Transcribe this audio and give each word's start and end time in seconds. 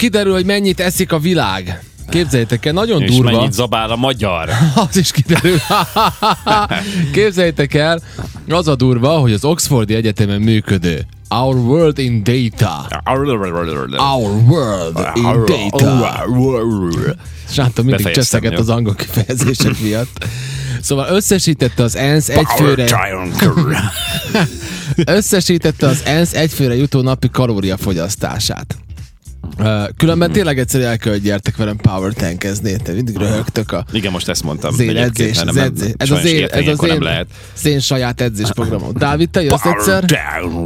Kiderül, 0.00 0.32
hogy 0.32 0.44
mennyit 0.44 0.80
eszik 0.80 1.12
a 1.12 1.18
világ. 1.18 1.82
Képzeljétek 2.08 2.66
el, 2.66 2.72
nagyon 2.72 3.02
És 3.02 3.10
durva. 3.10 3.30
mennyit 3.30 3.52
zabál 3.52 3.90
a 3.90 3.96
magyar. 3.96 4.48
Az 4.88 4.96
is 4.96 5.10
kiderül. 5.10 5.58
Képzeljétek 7.12 7.74
el, 7.74 8.00
az 8.48 8.68
a 8.68 8.74
durva, 8.74 9.18
hogy 9.18 9.32
az 9.32 9.44
Oxfordi 9.44 9.94
Egyetemen 9.94 10.40
működő 10.40 11.06
Our 11.28 11.54
World 11.56 11.98
in 11.98 12.22
Data. 12.22 13.02
Our 13.98 14.30
World 14.48 14.98
in 15.14 15.44
Data. 15.46 16.26
Sánta 17.48 17.82
mindig 17.82 18.10
cseszeget 18.10 18.58
az 18.58 18.68
angol 18.68 18.94
kifejezések 18.94 19.80
miatt. 19.80 20.24
Szóval 20.80 21.08
összesítette 21.08 21.82
az 21.82 21.96
ENSZ 21.96 22.28
egyfőre, 22.28 22.86
összesítette 25.16 25.86
az 25.86 26.02
ENSZ 26.04 26.34
egyfőre 26.34 26.74
jutó 26.76 27.00
napi 27.00 27.30
kalóriafogyasztását. 27.30 28.76
Különben 29.96 30.32
tényleg 30.32 30.58
egyszer 30.58 30.80
el 30.80 30.98
kell, 30.98 31.12
hogy 31.12 31.22
gyertek 31.22 31.56
velem 31.56 31.76
power 31.76 32.12
tankezni, 32.12 32.76
te 32.76 32.92
mindig 32.92 33.16
röhögtök 33.16 33.72
a 33.72 33.84
Igen, 33.92 34.12
most 34.12 34.28
ezt 34.28 34.42
mondtam. 34.42 34.72
az 34.72 34.80
én 34.80 34.96
edzés, 34.96 35.38
az 35.40 35.56
edzés. 35.56 35.92
Ez 35.96 36.10
az 36.10 36.24
én, 36.24 36.44
ez 36.50 36.66
az 36.78 36.84
én, 36.88 36.98
lehet. 37.00 37.26
az 37.54 37.66
én 37.66 37.80
saját 37.80 38.20
edzésprogramom. 38.20 38.92
Dávid, 38.94 39.30
te 39.30 39.42
jössz 39.42 39.64
egyszer? 39.64 40.04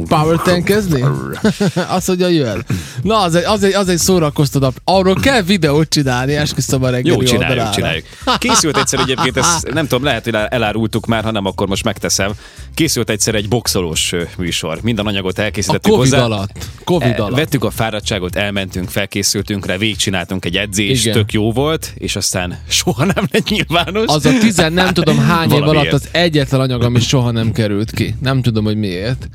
Power 0.07 0.41
tankezni? 0.43 1.01
Azt 1.87 2.07
mondja, 2.07 2.27
jön. 2.27 2.65
Na, 3.01 3.19
az 3.21 3.35
egy, 3.35 3.43
az 3.43 3.63
egy, 3.63 3.73
az 3.73 3.89
egy 3.89 3.97
szórakoztató. 3.97 4.71
Arról 4.83 5.15
kell 5.15 5.41
videót 5.41 5.89
csinálni, 5.89 6.35
esküszöm 6.35 6.83
a 6.83 6.89
reggeli 6.89 7.15
Jó, 7.15 7.23
csináljuk, 7.23 7.49
oldalára. 7.49 7.75
csináljuk. 7.75 8.05
Készült 8.37 8.77
egyszer 8.77 8.99
egyébként, 8.99 9.37
ezt 9.37 9.73
nem 9.73 9.87
tudom, 9.87 10.03
lehet, 10.03 10.23
hogy 10.23 10.33
elárultuk 10.49 11.05
már, 11.05 11.23
ha 11.23 11.31
nem, 11.31 11.45
akkor 11.45 11.67
most 11.67 11.83
megteszem. 11.83 12.31
Készült 12.73 13.09
egyszer 13.09 13.35
egy 13.35 13.47
boxolós 13.47 14.13
műsor. 14.37 14.79
Minden 14.81 15.05
anyagot 15.05 15.37
A 15.37 15.41
elkészítettük 15.41 15.91
Covid 15.91 16.11
hozzá. 16.11 16.23
alatt. 16.23 16.51
Covid 16.83 17.07
E, 17.17 17.23
alatt. 17.23 17.35
Vettük 17.37 17.63
a 17.63 17.69
fáradtságot, 17.69 18.35
elmentünk, 18.71 18.89
felkészültünk 18.89 19.65
rá, 19.65 19.77
végigcsináltunk 19.77 20.45
egy 20.45 20.57
edzést, 20.57 21.05
Igen. 21.05 21.17
tök 21.17 21.33
jó 21.33 21.51
volt, 21.51 21.93
és 21.97 22.15
aztán 22.15 22.59
soha 22.69 23.05
nem 23.05 23.27
lett 23.31 23.49
nyilvános. 23.49 24.05
Az 24.07 24.25
a 24.25 24.37
tizen 24.39 24.73
nem 24.73 24.93
tudom 24.97 25.17
hány 25.17 25.51
év 25.51 25.63
alatt 25.63 25.91
az 25.91 26.07
egyetlen 26.11 26.61
anyag, 26.61 26.83
ami 26.83 26.99
soha 26.99 27.31
nem 27.31 27.51
került 27.51 27.91
ki. 27.91 28.15
Nem 28.21 28.41
tudom, 28.41 28.63
hogy 28.63 28.75
miért. 28.75 29.29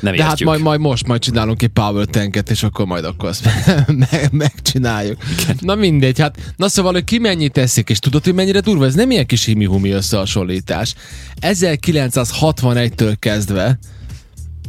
nem 0.00 0.14
De 0.14 0.22
hát 0.22 0.30
értjük. 0.30 0.48
majd, 0.48 0.60
majd 0.60 0.80
most 0.80 1.06
majd 1.06 1.20
csinálunk 1.20 1.62
egy 1.62 1.68
power 1.68 2.06
tanket, 2.06 2.50
és 2.50 2.62
akkor 2.62 2.86
majd 2.86 3.04
akkor 3.04 3.28
azt 3.28 3.48
meg, 4.10 4.28
megcsináljuk. 4.32 5.22
Na 5.60 5.74
mindegy, 5.74 6.20
hát 6.20 6.52
na 6.56 6.68
szóval, 6.68 6.92
hogy 6.92 7.04
ki 7.04 7.18
mennyit 7.18 7.52
teszik, 7.52 7.88
és 7.88 7.98
tudod, 7.98 8.24
hogy 8.24 8.34
mennyire 8.34 8.60
durva, 8.60 8.84
ez 8.84 8.94
nem 8.94 9.10
ilyen 9.10 9.26
kis 9.26 9.44
himi-humi 9.44 9.90
összehasonlítás. 9.90 10.94
1961-től 11.40 13.14
kezdve 13.18 13.78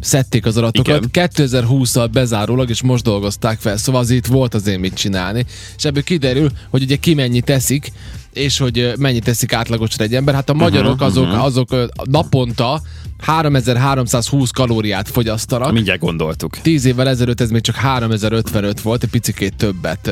szedték 0.02 0.46
az 0.46 0.58
adatokat, 0.58 1.06
Igen. 1.06 1.30
2020-al 1.34 2.10
bezárólag, 2.12 2.70
és 2.70 2.82
most 2.82 3.04
dolgozták 3.04 3.60
fel, 3.60 3.78
szóval 3.78 4.02
azért 4.02 4.28
volt 4.28 4.54
azért 4.54 4.80
mit 4.80 4.94
csinálni, 4.94 5.46
és 5.78 5.84
ebből 5.84 6.04
kiderül, 6.04 6.50
hogy 6.70 6.82
ugye 6.82 6.96
ki 6.96 7.14
mennyit 7.14 7.46
teszik, 7.46 7.92
és 8.34 8.58
hogy 8.58 8.94
mennyit 8.98 9.24
teszik 9.24 9.54
átlagosra 9.54 10.04
egy 10.04 10.16
ember. 10.16 10.34
Hát 10.34 10.50
a 10.50 10.54
magyarok 10.54 11.02
azok, 11.02 11.34
azok 11.34 11.72
ö, 11.72 11.86
naponta 12.04 12.82
3320 13.20 14.50
kalóriát 14.50 15.10
fogyasztanak. 15.10 15.72
Mindjárt 15.72 16.00
gondoltuk. 16.00 16.58
10 16.62 16.86
évvel 16.86 17.08
ezelőtt 17.08 17.42
ez 17.42 17.50
még 17.50 17.62
csak 17.62 17.76
3055 17.76 18.82
volt, 18.82 19.04
egy 19.04 19.10
picikét 19.10 19.56
többet 19.56 20.12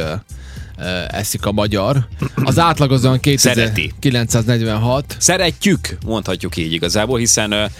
eszik 1.08 1.46
a 1.46 1.52
magyar. 1.52 2.08
Az 2.36 2.60
átlag 2.60 2.92
azon 2.92 3.20
Szereti. 3.36 3.94
2946. 4.00 5.16
Szeretjük, 5.20 5.98
mondhatjuk 6.06 6.58
így 6.58 6.74
igazából, 6.74 7.18
hiszen 7.18 7.72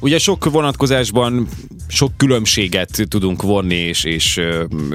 ugye 0.00 0.18
sok 0.18 0.44
vonatkozásban 0.44 1.48
sok 1.88 2.12
különbséget 2.16 3.02
tudunk 3.08 3.42
vonni 3.42 3.74
és, 3.74 4.04
és, 4.04 4.40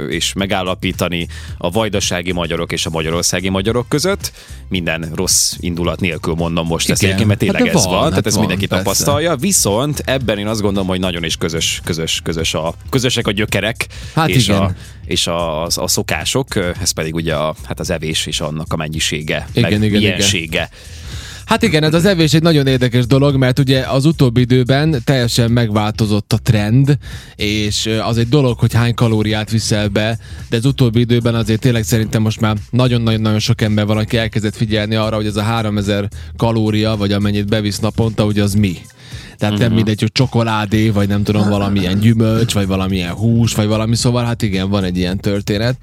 és 0.10 0.34
megállapítani 0.34 1.28
a 1.58 1.70
vajdasági 1.70 2.32
magyarok 2.32 2.72
és 2.72 2.86
a 2.86 2.90
magyarországi 2.90 3.50
magyarok 3.50 3.90
között. 3.90 4.32
Minden 4.70 5.12
rossz 5.16 5.54
indulat 5.60 6.00
nélkül 6.00 6.34
mondom 6.34 6.68
most 6.68 6.90
ezt 6.90 7.02
Igen. 7.02 7.16
egyébként, 7.16 7.28
mert 7.28 7.40
tényleg 7.40 7.74
Hát 7.74 7.76
ez 7.76 7.84
van, 7.84 7.94
van, 7.94 8.02
hát 8.02 8.10
tehát 8.10 8.26
ez 8.26 8.34
van, 8.34 8.42
mindenki 8.42 8.68
persze. 8.68 8.84
tapasztalja. 8.84 9.36
Viszont 9.36 10.02
ebben 10.06 10.38
én 10.38 10.48
azt 10.48 10.62
gondolom, 10.62 10.88
hogy 10.88 11.00
nagyon 11.00 11.24
is 11.24 11.36
közös, 11.36 11.82
közös, 11.84 12.20
közös 12.24 12.54
a, 12.54 12.74
közösek 12.90 13.28
a 13.28 13.32
gyökerek, 13.32 13.88
Hát 14.16 14.30
és, 14.30 14.48
igen. 14.48 14.62
a, 14.62 14.72
és 15.06 15.28
a, 15.28 15.64
a, 15.64 15.88
szokások, 15.88 16.56
ez 16.82 16.92
pedig 16.92 17.16
ugye 17.16 17.36
a, 17.36 17.56
hát 17.64 17.80
az 17.80 17.90
evés 17.90 18.26
és 18.26 18.40
annak 18.40 18.74
a 18.74 18.76
mennyisége, 18.76 19.48
Igen, 19.54 19.80
meg 19.80 19.84
igen, 19.84 20.02
igen. 20.32 20.68
Hát 21.46 21.64
igen, 21.64 21.84
ez 21.84 21.94
az 21.94 22.06
evés 22.06 22.34
egy 22.34 22.42
nagyon 22.42 22.68
érdekes 22.68 23.06
dolog, 23.06 23.36
mert 23.36 23.60
ugye 23.60 23.80
az 23.80 24.06
utóbbi 24.06 24.42
időben 24.42 25.02
teljesen 25.04 25.52
megváltozott 25.52 26.34
a 26.34 26.38
trend, 26.38 26.98
és 27.36 27.90
az 28.04 28.18
egy 28.18 28.30
dolog, 28.30 28.60
hogy 28.60 28.74
hány 28.74 28.94
kalóriát 28.94 29.50
viszel 29.50 29.88
be, 29.88 30.18
de 30.50 30.58
az 30.58 30.66
utóbbi 30.66 31.00
időben 31.00 31.36
azért 31.36 31.60
tényleg 31.60 31.84
szerintem 31.84 32.22
most 32.22 32.42
már 32.42 32.58
nagyon-nagyon-nagyon 32.70 33.40
sok 33.40 33.62
ember 33.62 33.86
van, 33.86 33.98
aki 33.98 34.18
elkezdett 34.18 34.56
figyelni 34.56 34.96
arra, 34.96 35.16
hogy 35.16 35.26
ez 35.26 35.36
a 35.36 35.42
3000 35.42 36.08
kalória, 36.38 36.96
vagy 36.96 37.12
amennyit 37.12 37.48
bevisz 37.50 37.80
naponta, 37.80 38.24
hogy 38.24 38.40
az 38.40 38.54
mi. 38.54 38.78
Tehát 39.38 39.58
nem 39.58 39.74
mindegy, 39.74 40.00
hogy 40.00 40.12
csokoládé, 40.12 40.90
vagy 40.90 41.08
nem 41.08 41.24
tudom, 41.24 41.50
valamilyen 41.50 42.00
gyümölcs, 42.00 42.54
vagy 42.54 42.68
valamilyen 42.68 43.14
hús, 43.14 43.54
vagy 43.54 43.68
valami, 43.68 43.96
szóval 43.96 44.26
hát 44.26 44.42
igen, 44.42 44.70
van 44.70 44.84
egy 44.84 44.98
ilyen 44.98 45.18
történet. 45.18 45.78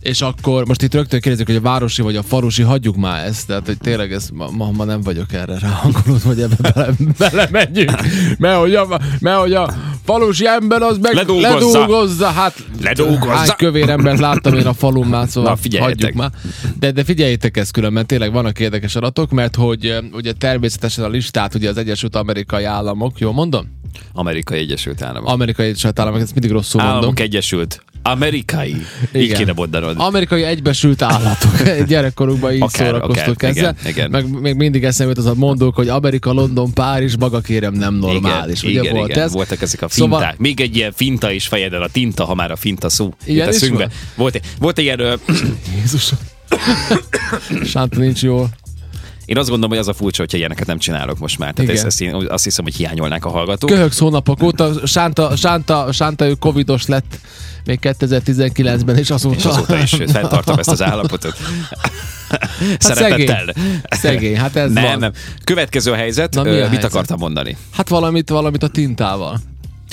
És 0.00 0.20
akkor 0.20 0.66
most 0.66 0.82
itt 0.82 0.94
rögtön 0.94 1.20
kérdezik, 1.20 1.46
hogy 1.46 1.56
a 1.56 1.60
városi 1.60 2.02
vagy 2.02 2.16
a 2.16 2.22
falusi, 2.22 2.62
hagyjuk 2.62 2.96
már 2.96 3.26
ezt, 3.26 3.46
tehát 3.46 3.66
hogy 3.66 3.78
tényleg 3.78 4.12
ez, 4.12 4.28
ma, 4.32 4.50
ma, 4.50 4.70
ma 4.70 4.84
nem 4.84 5.00
vagyok 5.00 5.32
erre 5.32 5.58
ráhangolódva, 5.58 6.28
hogy 6.28 6.40
ebbe 6.40 6.70
bele, 6.72 6.92
belemenjünk, 7.18 8.00
mert 8.38 8.58
hogy, 8.58 8.74
a, 8.74 9.00
mert 9.20 9.38
hogy 9.38 9.52
a 9.52 9.74
falusi 10.04 10.46
ember 10.46 10.82
az 10.82 10.98
meg 10.98 11.14
Ledolgozza. 11.14 11.78
ledolgozza 11.78 12.26
hát 12.26 12.54
Ledolgozza. 12.82 13.34
hány 13.34 13.48
kövér 13.56 13.88
embert 13.88 14.18
láttam 14.18 14.54
én 14.54 14.66
a 14.66 14.72
falun 14.72 15.06
már, 15.06 15.28
szóval 15.28 15.58
Na, 15.70 15.80
hagyjuk 15.80 16.12
már. 16.12 16.30
De, 16.78 16.90
de 16.90 17.04
figyeljétek 17.04 17.56
ezt 17.56 17.72
különben, 17.72 18.06
tényleg 18.06 18.32
vannak 18.32 18.58
érdekes 18.58 18.94
adatok, 18.94 19.30
mert 19.30 19.56
hogy 19.56 19.96
ugye 20.12 20.32
természetesen 20.32 21.04
a 21.04 21.08
listát 21.08 21.54
ugye 21.54 21.68
az 21.68 21.76
Egyesült 21.76 22.16
Amerikai 22.16 22.64
Államok, 22.64 23.18
jól 23.18 23.32
mondom? 23.32 23.78
Amerikai 24.12 24.58
Egyesült 24.58 25.02
Államok. 25.02 25.28
Amerikai 25.28 25.66
Egyesült 25.66 25.98
Államok, 25.98 26.20
ezt 26.20 26.32
mindig 26.32 26.50
rosszul 26.50 26.80
mondom. 26.80 26.98
Államok 26.98 27.20
Egyesült. 27.20 27.82
Amerikai. 28.02 28.76
Így 29.14 29.22
Igen. 29.22 29.36
kéne 29.38 29.52
mondanod. 29.52 29.94
Amerikai 29.98 30.42
egybesült 30.42 31.02
állatok. 31.02 31.62
Gyerekkorukban 31.88 32.52
így 32.52 32.62
Akár, 32.62 32.86
szórakoztunk 32.86 33.36
akár, 33.36 33.50
ezzel. 33.50 33.74
igen, 33.80 33.92
igen. 33.92 34.10
Meg 34.10 34.40
még 34.40 34.54
mindig 34.54 34.84
eszembe 34.84 35.12
az 35.16 35.26
a 35.26 35.34
mondók, 35.34 35.74
hogy 35.74 35.88
Amerika, 35.88 36.32
London, 36.32 36.72
Párizs, 36.72 37.14
maga 37.18 37.40
kérem 37.40 37.74
nem 37.74 37.94
normális. 37.94 38.62
igen, 38.62 38.72
Ugye 38.72 38.80
igen, 38.82 38.94
volt 38.96 39.10
igen. 39.10 39.22
ez? 39.22 39.32
Voltak 39.32 39.62
ezek 39.62 39.82
a 39.82 39.88
Szóval- 39.88 40.18
finták. 40.20 40.38
Még 40.38 40.60
egy 40.60 40.76
ilyen 40.76 40.92
finta 40.92 41.30
is 41.30 41.46
fejeden 41.46 41.82
a 41.82 41.88
tinta, 41.88 42.24
ha 42.24 42.34
már 42.34 42.50
a 42.50 42.56
finta 42.56 42.88
szó. 42.88 43.14
Is 43.24 43.38
eszünkbe. 43.38 43.78
van? 43.84 43.92
Volt, 44.14 44.40
volt 44.58 44.78
egy 44.78 44.84
ilyen, 44.84 45.00
ö, 45.00 45.14
Jézus. 45.76 46.10
Sánta 47.72 47.98
nincs 47.98 48.22
jól. 48.22 48.48
Én 49.30 49.38
azt 49.38 49.48
gondolom, 49.48 49.70
hogy 49.70 49.78
az 49.78 49.88
a 49.88 49.92
furcsa, 49.92 50.20
hogyha 50.22 50.36
ilyeneket 50.36 50.66
nem 50.66 50.78
csinálok 50.78 51.18
most 51.18 51.38
már. 51.38 51.52
Tehát 51.52 51.70
ezt, 51.70 51.84
ezt 51.84 52.00
én 52.00 52.14
azt 52.14 52.44
hiszem, 52.44 52.64
hogy 52.64 52.74
hiányolnák 52.74 53.24
a 53.24 53.28
hallgatók. 53.28 53.70
Köhögsz 53.70 53.98
hónapok 53.98 54.42
óta, 54.42 54.86
Sánta, 54.86 55.36
Sánta, 55.36 55.92
Sánta 55.92 56.26
ő 56.26 56.34
covidos 56.34 56.86
lett 56.86 57.18
még 57.64 57.78
2019-ben, 57.82 58.96
és 58.96 59.10
azóta... 59.10 59.36
és 59.36 59.44
azóta 59.44 59.78
is 59.78 59.96
fenntartom 60.06 60.58
ezt 60.58 60.70
az 60.70 60.82
állapotot. 60.82 61.36
Hát 62.28 62.40
Szeretettel. 62.78 63.44
Szegény. 63.44 63.80
Szegény, 63.88 64.36
hát 64.36 64.56
ez 64.56 64.72
nem, 64.72 64.84
van. 64.84 64.98
nem. 64.98 65.12
Következő 65.44 65.92
helyzet. 65.92 66.34
Na, 66.34 66.42
mi 66.42 66.48
a 66.48 66.52
mit 66.52 66.62
helyzet? 66.62 66.84
akartam 66.84 67.18
mondani? 67.18 67.56
Hát 67.72 67.88
valamit, 67.88 68.30
valamit 68.30 68.62
a 68.62 68.68
tintával. 68.68 69.40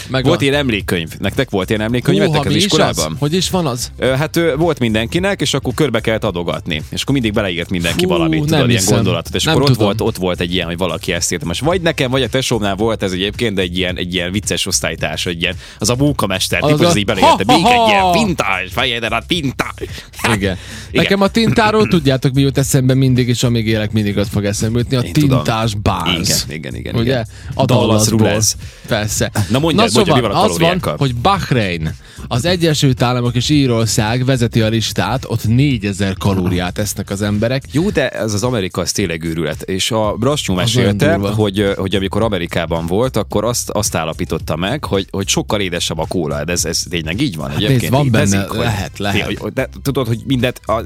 Meg 0.07 0.23
Volt 0.23 0.41
ilyen 0.41 0.53
emlékkönyv. 0.53 1.09
Nektek 1.19 1.50
volt 1.50 1.69
ilyen 1.69 1.81
emlékkönyvetek 1.81 2.45
az 2.45 2.56
is 2.56 2.66
iskolában? 2.66 3.12
az? 3.12 3.18
Hogy 3.19 3.34
is 3.34 3.50
van 3.50 3.66
az? 3.66 3.91
Hát 4.00 4.40
volt 4.57 4.79
mindenkinek, 4.79 5.41
és 5.41 5.53
akkor 5.53 5.73
körbe 5.73 6.00
kellett 6.00 6.23
adogatni. 6.23 6.81
És 6.90 7.01
akkor 7.01 7.13
mindig 7.13 7.34
beleírt 7.34 7.69
mindenki 7.69 8.03
Fú, 8.03 8.09
valamit, 8.09 8.40
nem 8.40 8.47
tudod, 8.47 8.69
ilyen 8.69 8.79
hiszem. 8.79 8.96
gondolatot. 8.96 9.35
És 9.35 9.44
Nem 9.44 9.53
akkor 9.56 9.69
ott 9.69 9.72
tudom. 9.72 9.85
volt, 9.85 10.01
ott 10.01 10.17
volt 10.17 10.40
egy 10.40 10.53
ilyen, 10.53 10.67
hogy 10.67 10.78
valaki 10.78 11.13
ezt 11.13 11.31
írta. 11.31 11.46
Most 11.46 11.62
vagy 11.62 11.81
nekem, 11.81 12.12
vagy 12.12 12.22
a 12.22 12.29
tesómnál 12.29 12.75
volt 12.75 13.03
ez 13.03 13.12
egyébként 13.12 13.56
de 13.56 13.62
egy 13.62 13.78
ilyen, 13.78 13.97
egy 13.97 14.13
ilyen 14.13 14.31
vicces 14.31 14.66
osztálytárs, 14.66 15.25
egy 15.25 15.41
ilyen, 15.41 15.56
az 15.78 15.90
a 15.90 15.96
munkamester, 15.96 16.63
Az 16.63 16.81
az 16.81 16.97
így 16.97 17.06
beleírta. 17.06 17.44
Még 17.46 17.66
egy 17.66 17.88
ilyen 17.88 18.35
és 18.66 18.72
fejeden 18.72 19.12
a 19.12 19.22
tinta. 19.28 19.73
Igen. 20.35 20.57
Nekem 20.91 21.22
a 21.22 21.28
tintáról 21.28 21.87
tudjátok, 21.87 22.34
mi 22.34 22.41
jut 22.41 22.58
eszembe 22.58 22.93
mindig, 22.93 23.28
és 23.28 23.43
amíg 23.43 23.67
élek, 23.67 23.91
mindig 23.91 24.17
ott 24.17 24.28
fog 24.28 24.46
eszembe 24.46 24.79
jutni. 24.79 24.96
A 24.96 25.02
tintás 25.11 25.73
báz. 25.76 26.46
Igen, 26.47 26.58
igen, 26.58 26.76
igen, 26.76 26.96
Ugye? 26.96 27.23
A 27.53 27.66
Dallas. 27.66 28.55
Persze. 28.87 29.31
Na 29.49 29.59
mondjad, 29.59 29.91
Mi 30.05 30.11
szóval 30.14 30.32
a 30.32 30.44
az 30.44 30.58
van, 30.59 30.82
hogy 30.97 31.16
Bahrein, 31.16 31.96
az 32.28 32.46
Egyesült 32.46 33.02
Államok 33.02 33.35
és 33.35 33.49
Írország 33.49 34.26
vezeti 34.26 34.61
a 34.61 34.67
listát, 34.67 35.26
ott 35.28 35.47
4000 35.47 36.17
kalóriát 36.17 36.78
esznek 36.78 37.09
az 37.09 37.22
emberek. 37.22 37.64
Jó, 37.72 37.90
de 37.90 38.09
ez 38.09 38.34
az 38.34 38.44
Amerika, 38.44 38.82
az 38.82 38.91
tényleg 38.91 39.23
őrület. 39.23 39.61
És 39.61 39.91
a 39.91 40.14
Brassnyú 40.14 40.53
Az 40.53 40.59
mesélte, 40.59 41.14
hogy, 41.16 41.73
hogy 41.76 41.96
amikor 41.96 42.22
Amerikában 42.22 42.85
volt, 42.85 43.17
akkor 43.17 43.46
azt, 43.46 43.70
azt 43.70 43.96
állapította 43.96 44.55
meg, 44.55 44.84
hogy, 44.84 45.08
hogy 45.11 45.28
sokkal 45.28 45.59
édesebb 45.59 45.97
a 45.97 46.05
kóla. 46.08 46.43
De 46.43 46.52
ez, 46.52 46.66
ez 46.66 46.84
tényleg 46.90 47.22
így 47.22 47.35
van 47.35 47.52
egyébként. 47.52 47.79
nézd, 47.82 47.93
van 47.93 48.11
benne- 48.11 48.47
hogy- 48.47 48.58
lehet, 48.58 49.00
lehet. 49.00 49.38
Hogy, 49.38 49.53
de 49.53 49.70
tudod, 49.84 50.08
hogy 50.08 50.22
mindent, 50.26 50.61
a, 50.66 50.84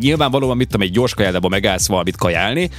nyilvánvalóan 0.00 0.56
mit 0.56 0.68
tudom, 0.68 0.86
egy 0.86 0.92
gyors 0.92 1.14
kajádában 1.14 1.50
megállsz 1.50 1.86
valamit 1.86 2.16
kajálni, 2.16 2.70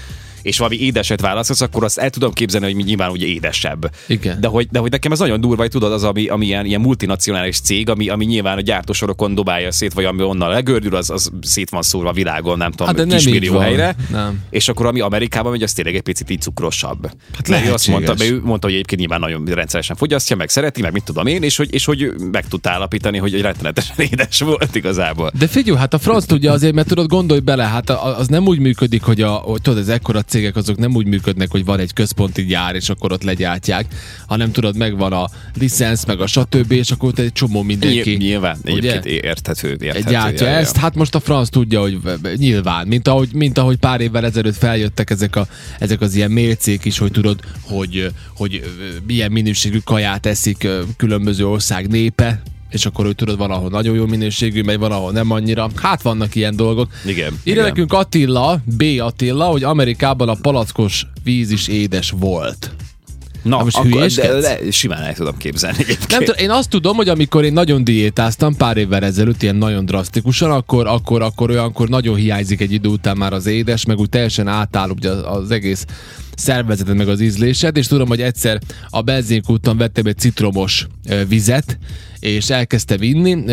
és 0.45 0.57
valami 0.57 0.79
édeset 0.79 1.21
választasz, 1.21 1.61
akkor 1.61 1.83
azt 1.83 1.97
el 1.97 2.09
tudom 2.09 2.33
képzelni, 2.33 2.73
hogy 2.73 2.85
nyilván 2.85 3.09
ugye 3.09 3.25
édesebb. 3.25 3.91
Igen. 4.07 4.41
De 4.41 4.47
hogy, 4.47 4.67
de 4.71 4.79
hogy 4.79 4.91
nekem 4.91 5.11
ez 5.11 5.19
nagyon 5.19 5.41
durva, 5.41 5.61
hogy 5.61 5.71
tudod, 5.71 5.91
az, 5.91 6.03
ami, 6.03 6.27
ami 6.27 6.45
ilyen, 6.45 6.65
ilyen 6.65 6.81
multinacionális 6.81 7.59
cég, 7.59 7.89
ami, 7.89 8.09
ami 8.09 8.25
nyilván 8.25 8.57
a 8.57 8.61
gyártósorokon 8.61 9.35
dobálja 9.35 9.71
szét, 9.71 9.93
vagy 9.93 10.05
ami 10.05 10.23
onnan 10.23 10.49
legördül, 10.49 10.95
az, 10.95 11.09
az 11.09 11.31
szét 11.41 11.69
van 11.69 11.81
szórva 11.81 12.09
a 12.09 12.13
világon, 12.13 12.57
nem 12.57 12.71
tudom, 12.71 12.87
Hát 12.87 12.95
de 12.95 13.15
hát, 13.15 13.25
nem 13.25 13.53
van. 13.53 13.61
helyre. 13.61 13.95
Nem. 14.11 14.43
És 14.49 14.67
akkor 14.67 14.85
ami 14.85 14.99
Amerikában 14.99 15.51
megy, 15.51 15.63
az 15.63 15.73
tényleg 15.73 15.95
egy 15.95 16.01
picit 16.01 16.29
így 16.29 16.41
cukrosabb. 16.41 17.09
Hát 17.33 17.47
lehetséges. 17.47 17.73
azt 17.73 17.87
mondta, 17.87 18.13
be, 18.13 18.25
ő 18.25 18.41
mondta, 18.43 18.67
hogy 18.67 18.75
egyébként 18.75 18.99
nyilván 18.99 19.19
nagyon 19.19 19.45
rendszeresen 19.45 19.95
fogyasztja, 19.95 20.35
meg 20.35 20.49
szereti, 20.49 20.81
meg 20.81 20.91
mit 20.91 21.03
tudom 21.03 21.27
én, 21.27 21.43
és 21.43 21.57
hogy, 21.57 21.73
és 21.73 21.85
hogy 21.85 22.13
meg 22.31 22.47
tudta 22.47 22.69
állapítani, 22.69 23.17
hogy 23.17 23.33
egy 23.33 23.41
rettenetesen 23.41 23.95
édes 24.11 24.39
volt 24.39 24.75
igazából. 24.75 25.31
De 25.39 25.47
figyelj, 25.47 25.77
hát 25.77 25.93
a 25.93 25.99
franc 25.99 26.25
tudja 26.25 26.51
azért, 26.51 26.73
mert 26.73 26.87
tudod, 26.87 27.07
gondolj 27.07 27.39
bele, 27.39 27.63
hát 27.63 27.89
az 27.89 28.27
nem 28.27 28.47
úgy 28.47 28.59
működik, 28.59 29.01
hogy, 29.01 29.21
a, 29.21 29.29
hogy 29.29 29.61
tudod, 29.61 29.79
az 29.79 29.89
ekkora 29.89 30.21
cégek 30.35 30.55
azok 30.55 30.77
nem 30.77 30.95
úgy 30.95 31.07
működnek, 31.07 31.51
hogy 31.51 31.65
van 31.65 31.79
egy 31.79 31.93
központi 31.93 32.45
gyár, 32.45 32.75
és 32.75 32.89
akkor 32.89 33.11
ott 33.11 33.23
legyártják, 33.23 33.85
hanem 34.27 34.51
tudod, 34.51 34.77
megvan 34.77 35.13
a 35.13 35.29
licensz, 35.59 36.05
meg 36.05 36.19
a 36.19 36.27
stb., 36.27 36.71
és 36.71 36.91
akkor 36.91 37.09
ott 37.09 37.19
egy 37.19 37.31
csomó 37.31 37.61
mindenki. 37.61 38.15
Nyilván, 38.15 38.57
egyébként 38.63 39.05
érthető, 39.05 39.77
érthető. 39.81 40.11
gyártja 40.11 40.45
ja, 40.45 40.51
ja. 40.51 40.57
ezt, 40.57 40.77
hát 40.77 40.95
most 40.95 41.15
a 41.15 41.19
franc 41.19 41.49
tudja, 41.49 41.81
hogy 41.81 41.99
nyilván, 42.35 42.87
mint 42.87 43.07
ahogy, 43.07 43.29
mint 43.33 43.57
ahogy 43.57 43.77
pár 43.77 44.01
évvel 44.01 44.25
ezelőtt 44.25 44.55
feljöttek 44.55 45.09
ezek, 45.09 45.35
a, 45.35 45.47
ezek 45.79 46.01
az 46.01 46.15
ilyen 46.15 46.31
mércék 46.31 46.85
is, 46.85 46.97
hogy 46.97 47.11
tudod, 47.11 47.39
hogy, 47.61 48.11
hogy 48.35 48.63
milyen 49.07 49.31
minőségű 49.31 49.79
kaját 49.83 50.25
eszik 50.25 50.67
különböző 50.97 51.47
ország 51.47 51.87
népe, 51.87 52.41
és 52.69 52.85
akkor, 52.85 53.05
hogy 53.05 53.15
tudod, 53.15 53.37
valahol 53.37 53.69
nagyon 53.69 53.95
jó 53.95 54.05
minőségű, 54.05 54.61
meg 54.61 54.79
valahol 54.79 55.11
nem 55.11 55.31
annyira. 55.31 55.69
Hát 55.75 56.01
vannak 56.01 56.35
ilyen 56.35 56.55
dolgok. 56.55 56.89
Igen, 57.05 57.39
Írja 57.43 57.63
nekünk 57.63 57.93
Attila, 57.93 58.59
B. 58.63 58.83
Attila, 58.99 59.45
hogy 59.45 59.63
Amerikában 59.63 60.29
a 60.29 60.35
palackos 60.41 61.05
víz 61.23 61.51
is 61.51 61.67
édes 61.67 62.13
volt. 62.19 62.71
Na, 63.45 63.63
most 63.63 63.77
akkor, 63.77 64.05
de, 64.05 64.39
de, 64.39 64.71
simán 64.71 65.01
el 65.01 65.13
tudom 65.13 65.37
képzelni 65.37 65.77
egyébként. 65.79 66.09
Nem 66.09 66.19
tudom, 66.19 66.41
én 66.41 66.49
azt 66.49 66.69
tudom, 66.69 66.95
hogy 66.95 67.09
amikor 67.09 67.43
én 67.43 67.53
nagyon 67.53 67.83
diétáztam 67.83 68.55
pár 68.55 68.77
évvel 68.77 69.03
ezelőtt, 69.03 69.41
ilyen 69.41 69.55
nagyon 69.55 69.85
drasztikusan, 69.85 70.51
akkor, 70.51 70.87
akkor, 70.87 71.21
akkor 71.21 71.49
olyankor 71.49 71.89
nagyon 71.89 72.15
hiányzik 72.15 72.61
egy 72.61 72.71
idő 72.71 72.89
után 72.89 73.17
már 73.17 73.33
az 73.33 73.45
édes, 73.45 73.85
meg 73.85 73.97
úgy 73.97 74.09
teljesen 74.09 74.47
átáll 74.47 74.89
ugye 74.89 75.09
az, 75.09 75.37
az 75.41 75.51
egész 75.51 75.85
szervezeted, 76.35 76.95
meg 76.95 77.07
az 77.07 77.21
ízlésed, 77.21 77.77
és 77.77 77.87
tudom, 77.87 78.07
hogy 78.07 78.21
egyszer 78.21 78.59
a 78.89 79.01
benzinkúton 79.01 79.77
vettem 79.77 80.05
egy 80.05 80.17
citromos 80.17 80.87
vizet, 81.27 81.77
és 82.25 82.49
elkezdtem 82.49 83.01
inni, 83.01 83.43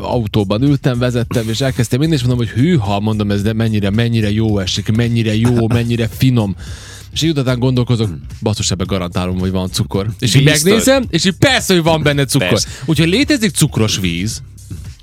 autóban 0.00 0.62
ültem, 0.62 0.98
vezettem, 0.98 1.48
és 1.48 1.60
elkezdtem 1.60 2.02
inni, 2.02 2.12
és 2.12 2.20
mondom, 2.20 2.38
hogy 2.38 2.48
hűha, 2.48 3.00
mondom, 3.00 3.30
ez 3.30 3.42
de 3.42 3.52
mennyire, 3.52 3.90
mennyire 3.90 4.30
jó 4.30 4.58
esik, 4.58 4.96
mennyire 4.96 5.36
jó, 5.36 5.68
mennyire 5.78 6.08
finom. 6.08 6.56
És 7.12 7.22
így 7.22 7.38
után 7.38 7.58
gondolkozok, 7.58 8.10
basszus, 8.42 8.70
ebbe 8.70 8.84
garantálom, 8.84 9.38
hogy 9.38 9.50
van 9.50 9.70
cukor. 9.70 10.06
És 10.18 10.34
így 10.34 10.44
Biztos. 10.44 10.62
megnézem, 10.62 11.04
és 11.10 11.24
így 11.24 11.36
persze, 11.38 11.74
hogy 11.74 11.82
van 11.82 12.02
benne 12.02 12.24
cukor. 12.24 12.48
Persze. 12.48 12.68
Úgyhogy 12.84 13.08
létezik 13.08 13.50
cukros 13.50 13.98
víz. 13.98 14.42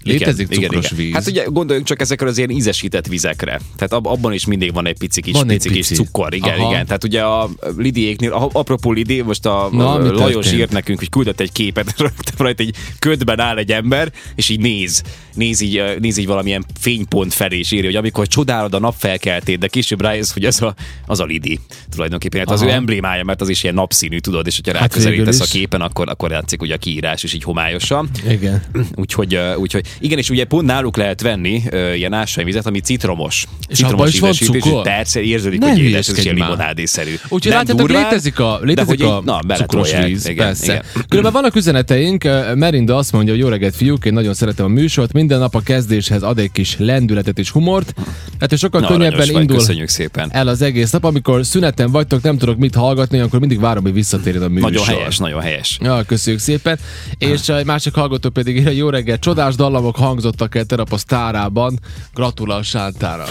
Létezik 0.08 0.48
igen, 0.50 0.64
cukros 0.64 0.86
igen, 0.86 0.98
víz. 0.98 1.06
igen. 1.08 1.20
Hát 1.22 1.28
ugye 1.30 1.44
gondoljunk 1.46 1.88
csak 1.88 2.02
ezekre 2.02 2.28
az 2.28 2.38
ilyen 2.38 2.50
ízesített 2.50 3.08
vizekre. 3.08 3.60
Tehát 3.76 3.94
ab, 3.94 4.06
abban 4.08 4.34
is 4.34 4.46
mindig 4.46 4.74
van 4.74 4.88
egy 4.88 4.98
pici 4.98 5.22
kis, 5.22 5.34
Van 5.34 5.50
egy 5.50 5.58
pici 5.58 5.70
kis 5.70 5.88
pici. 5.88 6.04
cukor. 6.04 6.34
Igen, 6.34 6.60
Aha. 6.60 6.72
igen. 6.72 6.86
Tehát 6.86 7.04
ugye 7.04 7.22
a 7.22 7.50
Lidiéknél, 7.78 8.32
apropó 8.54 8.92
Lidi, 8.92 9.22
most 9.22 9.46
a 9.46 9.70
Na, 9.72 9.98
Lajos 9.98 10.34
történt? 10.34 10.54
írt 10.62 10.72
nekünk, 10.72 11.00
hogy 11.00 11.10
küldött 11.10 11.40
egy 11.40 11.52
képet, 11.52 11.96
rajta 12.38 12.64
egy 12.64 12.76
ködben 13.00 13.40
áll 13.40 13.58
egy 13.58 13.72
ember, 13.72 14.12
és 14.36 14.50
így 14.50 14.60
néz, 14.60 15.04
néz 15.34 15.62
így, 15.62 15.84
néz 16.00 16.18
így 16.18 16.26
valamilyen 16.28 16.66
fénypont 16.80 17.34
felé, 17.34 17.58
és 17.58 17.72
írja, 17.72 17.86
hogy 17.86 17.96
amikor 17.96 18.28
csodálod 18.28 18.74
a 18.74 18.80
napfelkeltét, 18.80 19.60
de 19.60 19.68
később 19.68 20.02
rájössz, 20.02 20.32
hogy 20.34 20.46
az 20.46 20.62
a, 20.62 20.76
az 21.06 21.20
a 21.20 21.26
Lidi 21.26 21.60
tulajdonképpen. 21.90 22.40
Hát 22.40 22.50
az 22.50 22.62
Aha. 22.62 22.70
ő 22.72 22.74
emblémája, 22.74 23.24
mert 23.24 23.42
az 23.42 23.50
is 23.50 23.64
ilyen 23.64 23.76
napszínű, 23.76 24.18
tudod, 24.18 24.48
és 24.48 24.56
hogyha 24.56 24.72
Hát 24.72 24.82
ráközelítesz 24.82 25.26
végül 25.40 25.46
a 25.46 25.50
képen, 25.52 25.82
akkor, 25.82 26.10
akkor 26.10 26.30
látszik 26.30 26.62
ugye 26.62 26.74
a 26.74 26.78
kiírás 26.78 27.24
is 27.24 27.34
így 27.34 27.44
homályosan. 27.44 28.10
Igen. 28.30 28.64
Úgyhogy, 28.96 29.40
úgyhogy 29.58 29.86
igen, 30.00 30.18
és 30.18 30.30
ugye 30.30 30.46
pont 30.46 30.66
náluk 30.66 30.98
lehet 30.98 31.22
venni 31.22 31.64
ö, 31.70 31.94
ilyen 31.94 32.14
ásványvizet, 32.14 32.66
ami 32.66 32.80
citromos. 32.80 33.46
És 33.68 33.78
citromos 33.78 34.14
is 34.14 34.20
van 34.20 34.32
cukor? 34.32 34.84
Persze, 34.84 35.22
érződik, 35.22 35.64
hogy 35.64 35.80
édes, 35.80 36.08
ez 36.08 36.18
ilyen 36.18 36.36
limonádészerű. 36.36 37.14
Úgyhogy 37.30 37.52
látjátok, 37.52 37.90
létezik 37.90 38.40
a, 38.40 38.60
létezik 38.62 39.04
a 39.04 39.22
na, 39.26 39.40
cukros 39.56 39.92
víz. 40.06 40.28
Igen, 40.28 40.46
persze. 40.46 40.64
igen. 40.66 40.84
Különben 41.08 41.32
vannak 41.32 41.56
üzeneteink. 41.56 42.24
Merinda 42.56 42.96
azt 42.96 43.12
mondja, 43.12 43.34
hogy 43.34 43.42
jó 43.42 43.48
reggelt 43.50 43.76
fiúk, 43.76 44.06
én 44.06 44.14
nagyon 44.14 44.34
szeretem 44.34 44.66
a 44.66 44.70
műsort, 44.70 45.14
minden 45.14 45.40
nap 45.40 45.56
a 45.56 45.60
kezdéshez 45.60 46.24
ad 46.24 46.40
egy 46.40 46.52
kis 46.52 46.76
lendületet 46.78 47.40
és 47.40 47.50
humort. 47.50 47.94
Hát 48.40 48.52
és 48.52 48.60
sokkal 48.60 48.82
Na, 48.82 48.88
könnyebben 48.88 49.28
vagy, 49.32 49.42
indul 49.42 49.88
szépen. 49.88 50.30
el 50.32 50.48
az 50.48 50.62
egész 50.62 50.92
nap. 50.92 51.04
Amikor 51.04 51.46
szüneten 51.46 51.92
vagytok, 51.92 52.22
nem 52.22 52.38
tudok 52.38 52.58
mit 52.58 52.76
hallgatni, 52.76 53.20
akkor 53.20 53.40
mindig 53.40 53.60
várom, 53.60 53.84
hogy 53.84 53.94
visszatérjen 53.94 54.44
a 54.44 54.48
műsor. 54.48 54.72
Nagyon 54.72 54.86
helyes, 54.86 55.18
nagyon 55.18 55.42
helyes. 55.42 55.78
Ja, 55.82 56.04
köszönjük 56.04 56.42
szépen. 56.42 56.80
És 57.18 57.50
egy 57.50 57.66
másik 57.66 57.94
hallgató 57.94 58.30
pedig 58.30 58.56
írja, 58.56 58.72
jó 58.72 58.90
reggel, 58.90 59.20
csodás 59.20 59.56
dallamok 59.88 59.96
hangzottak 59.96 60.56
el 60.56 60.66
terap 60.66 60.92
a 60.92 60.98
sztárában. 60.98 61.80
Gratulál 62.14 62.62
Sántára. 62.62 63.26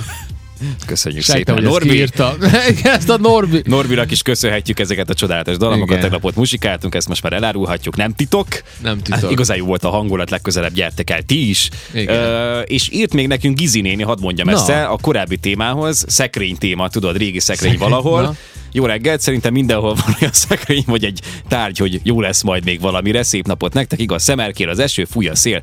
Köszönjük 0.87 1.23
Sejtem, 1.23 1.57
szépen. 1.57 1.71
Norbi. 1.71 1.97
Igen, 2.71 2.93
ezt 2.93 3.09
a 3.09 3.19
Norbi. 3.19 3.63
Norbinak 3.65 4.11
is 4.11 4.23
köszönhetjük 4.23 4.79
ezeket 4.79 5.11
a 5.11 5.15
csodálatos 5.15 5.57
dalamokat. 5.57 5.89
Igen. 5.89 6.01
Tegnap 6.01 6.25
ott 6.25 6.37
musikáltunk, 6.37 6.95
ezt 6.95 7.09
most 7.09 7.23
már 7.23 7.33
elárulhatjuk, 7.33 7.97
nem 7.97 8.15
titok. 8.15 8.47
Nem 8.83 9.03
titok. 9.03 9.21
Hát, 9.21 9.31
igazán 9.31 9.57
jó 9.57 9.65
volt 9.67 9.85
a 9.85 9.91
hangulat, 9.91 10.31
legközelebb 10.31 10.73
gyertek 10.73 11.11
el 11.11 11.23
ti 11.23 11.49
is. 11.49 11.71
Igen. 11.95 12.17
Ö, 12.17 12.61
és 12.61 12.89
írt 12.93 13.13
még 13.13 13.27
nekünk 13.27 13.59
Gizi 13.59 13.81
néni, 13.81 14.03
hadd 14.03 14.21
mondjam 14.21 14.49
Na. 14.49 14.53
ezt 14.53 14.69
el, 14.69 14.91
a 14.91 14.99
korábbi 15.01 15.37
témához, 15.37 16.05
szekrény 16.09 16.57
téma, 16.57 16.89
tudod, 16.89 17.17
régi 17.17 17.41
szekrény, 17.41 17.71
Szekrény, 17.73 17.91
valahol. 17.91 18.23
na. 18.23 18.35
Jó 18.73 18.87
reggelt, 18.87 19.21
szerintem 19.21 19.53
mindenhol 19.53 19.95
van 19.95 20.17
olyan 20.21 20.33
szekrény, 20.49 20.85
vagy 20.87 21.05
egy 21.05 21.21
tárgy, 21.49 21.79
hogy 21.79 22.01
jó 22.03 22.21
lesz 22.21 22.43
majd 22.43 22.65
még 22.65 22.81
valamire. 22.81 23.23
Szép 23.23 23.47
napot 23.47 23.73
nektek, 23.73 24.01
igaz, 24.01 24.23
szemerkél 24.23 24.69
az 24.69 24.79
eső, 24.79 25.05
fúj 25.05 25.29
a 25.29 25.35
szél. 25.35 25.61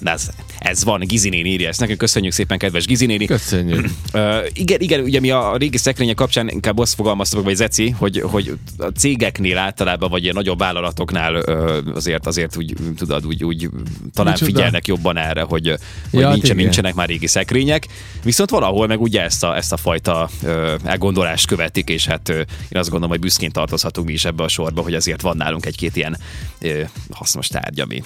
De 0.00 0.10
ez, 0.10 0.28
ez 0.58 0.84
van, 0.84 1.00
Gizi 1.00 1.28
néni 1.28 1.48
írja 1.48 1.68
ezt 1.68 1.80
nekünk. 1.80 1.98
Köszönjük 1.98 2.32
szépen, 2.32 2.58
kedves 2.58 2.86
Gizi 2.86 3.06
néni. 3.06 3.24
Köszönjük. 3.24 3.88
Uh, 4.14 4.46
igen, 4.52 4.80
igen, 4.80 5.00
ugye 5.00 5.20
mi 5.20 5.30
a 5.30 5.56
régi 5.56 5.76
szekrények 5.76 6.14
kapcsán 6.14 6.48
inkább 6.48 6.78
azt 6.78 6.94
fogalmaztuk, 6.94 7.44
vagy 7.44 7.54
Zeci, 7.54 7.90
hogy, 7.90 8.20
hogy 8.20 8.58
a 8.78 8.86
cégeknél 8.86 9.58
általában, 9.58 10.10
vagy 10.10 10.22
ilyen 10.22 10.34
nagyobb 10.34 10.58
vállalatoknál 10.58 11.34
uh, 11.36 11.78
azért, 11.94 12.26
azért 12.26 12.56
úgy, 12.56 12.74
tudod, 12.96 13.26
úgy, 13.26 13.44
úgy 13.44 13.68
talán 14.12 14.32
Micsoda? 14.32 14.50
figyelnek 14.52 14.86
jobban 14.86 15.16
erre, 15.16 15.42
hogy, 15.42 15.66
hogy 16.10 16.20
Ja, 16.20 16.26
hát 16.26 16.32
nincsen, 16.32 16.50
igen. 16.50 16.56
nincsenek 16.56 16.94
már 16.94 17.08
régi 17.08 17.26
szekrények. 17.26 17.86
Viszont 18.22 18.50
valahol 18.50 18.86
meg 18.86 19.00
ugye 19.00 19.22
ezt 19.22 19.44
a, 19.44 19.56
ezt 19.56 19.72
a 19.72 19.76
fajta 19.76 20.28
uh, 20.42 20.72
elgondolást 20.84 21.46
követik, 21.46 21.88
és 21.88 22.06
hát 22.06 22.28
uh, 22.28 22.36
én 22.68 22.78
azt 22.78 22.90
gondolom, 22.90 23.10
hogy 23.10 23.20
büszkén 23.20 23.50
tartozhatunk 23.50 24.06
mi 24.06 24.12
is 24.12 24.24
ebbe 24.24 24.42
a 24.42 24.48
sorba, 24.48 24.82
hogy 24.82 24.94
azért 24.94 25.20
van 25.20 25.36
nálunk 25.36 25.66
egy-két 25.66 25.96
ilyen 25.96 26.18
uh, 26.62 26.80
hasznos 27.10 27.46
tárgy, 27.46 27.80
ami 27.80 28.02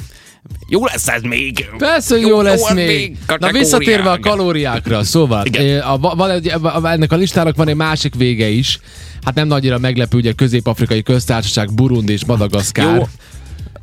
jó 0.68 0.84
lesz 0.84 1.08
ez 1.08 1.22
még! 1.22 1.68
Persze, 1.78 2.14
hogy 2.14 2.26
jó 2.26 2.40
lesz 2.40 2.68
az 2.68 2.74
még. 2.74 3.16
Na 3.38 3.50
visszatérve 3.50 4.10
a 4.10 4.18
kalóriákra, 4.18 5.04
szóval 5.04 5.44
eh, 5.52 5.92
a, 5.92 5.98
van 5.98 6.30
egy, 6.30 6.48
a, 6.48 6.88
ennek 6.88 7.12
a 7.12 7.16
listának 7.16 7.56
van 7.56 7.68
egy 7.68 7.76
másik 7.76 8.14
vége 8.14 8.48
is. 8.48 8.80
Hát 9.22 9.34
nem 9.34 9.46
nagyra 9.46 9.78
meglepő, 9.78 10.16
ugye 10.16 10.32
Közép-Afrikai 10.32 11.02
Köztársaság, 11.02 11.74
Burundi 11.74 12.12
és 12.12 12.24
Madagaszkár. 12.24 12.96
Jó. 12.96 13.08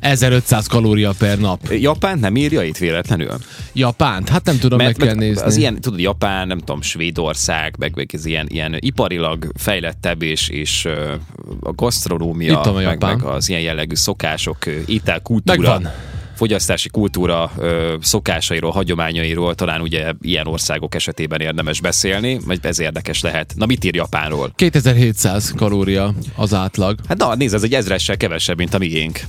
1500 0.00 0.66
kalória 0.66 1.12
per 1.18 1.38
nap. 1.38 1.60
Japán 1.70 2.18
nem 2.18 2.36
írja 2.36 2.62
itt 2.62 2.76
véletlenül? 2.76 3.30
Japánt, 3.72 4.28
hát 4.28 4.44
nem 4.44 4.58
tudom, 4.58 4.78
meg 4.78 4.94
kell 4.94 5.14
nézni. 5.14 5.42
az 5.44 5.56
ilyen, 5.56 5.80
tudod, 5.80 6.00
Japán, 6.00 6.46
nem 6.46 6.58
tudom, 6.58 6.82
Svédország, 6.82 7.74
meg, 7.78 7.96
meg 7.96 8.10
ez 8.12 8.26
ilyen, 8.26 8.46
ilyen 8.48 8.76
iparilag 8.78 9.52
fejlettebb, 9.54 10.22
és, 10.22 10.48
és 10.48 10.84
ö, 10.84 11.14
a 11.60 11.72
gasztronómia, 11.72 12.60
a 12.60 12.72
meg, 12.72 12.82
Japán. 12.82 13.16
meg 13.16 13.26
az 13.26 13.48
ilyen 13.48 13.60
jellegű 13.60 13.94
szokások, 13.94 14.66
ételkultúra, 14.86 15.58
Megvan. 15.58 15.92
Fogyasztási 16.36 16.88
kultúra 16.88 17.52
szokásairól, 18.00 18.70
hagyományairól 18.70 19.54
talán 19.54 19.80
ugye 19.80 20.12
ilyen 20.20 20.46
országok 20.46 20.94
esetében 20.94 21.40
érdemes 21.40 21.80
beszélni, 21.80 22.38
vagy 22.46 22.58
ez 22.62 22.78
érdekes 22.78 23.20
lehet. 23.20 23.52
Na 23.56 23.66
mit 23.66 23.84
ír 23.84 23.94
Japánról? 23.94 24.52
2700 24.54 25.52
kalória 25.56 26.14
az 26.36 26.54
átlag. 26.54 26.98
Hát 27.08 27.18
na, 27.18 27.34
nézd, 27.34 27.54
ez 27.54 27.62
egy 27.62 27.74
ezressel 27.74 28.16
kevesebb, 28.16 28.56
mint 28.56 28.74
a 28.74 28.78
miénk. 28.78 29.20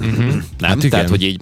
Uh-huh. 0.00 0.26
Nem? 0.26 0.42
Hát 0.60 0.76
igen. 0.76 0.90
Tehát, 0.90 1.08
hogy 1.08 1.22
így 1.22 1.40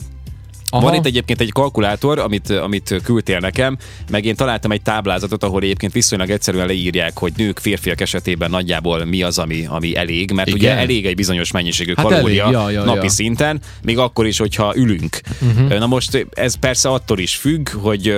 Aha. 0.75 0.85
Van 0.85 0.95
itt 0.95 1.07
egyébként 1.07 1.41
egy 1.41 1.53
kalkulátor, 1.53 2.19
amit, 2.19 2.51
amit 2.51 3.01
küldtél 3.05 3.39
nekem, 3.39 3.77
meg 4.11 4.25
én 4.25 4.37
találtam 4.37 4.73
egy 4.73 4.83
táblázatot, 4.83 5.45
ahol 5.45 5.63
egyébként 5.63 5.93
viszonylag 5.93 6.31
egyszerűen 6.31 6.67
leírják, 6.67 7.19
hogy 7.19 7.33
nők, 7.37 7.59
férfiak 7.59 8.01
esetében 8.01 8.51
nagyjából 8.51 9.05
mi 9.05 9.23
az, 9.23 9.39
ami, 9.39 9.67
ami 9.69 9.97
elég, 9.97 10.31
mert 10.31 10.49
Igen. 10.49 10.61
ugye 10.61 10.77
elég 10.77 11.07
egy 11.07 11.15
bizonyos 11.15 11.51
mennyiségű 11.51 11.93
Hát 11.97 12.07
kalória 12.07 12.43
elég, 12.43 12.55
ja, 12.55 12.71
ja, 12.71 12.85
napi 12.85 13.05
ja. 13.05 13.11
szinten, 13.11 13.61
még 13.83 13.99
akkor 13.99 14.27
is, 14.27 14.39
hogyha 14.39 14.73
ülünk. 14.77 15.21
Uh-huh. 15.41 15.79
Na 15.79 15.87
most 15.87 16.27
ez 16.31 16.55
persze 16.55 16.89
attól 16.89 17.19
is 17.19 17.37
függ, 17.37 17.69
hogy 17.69 18.15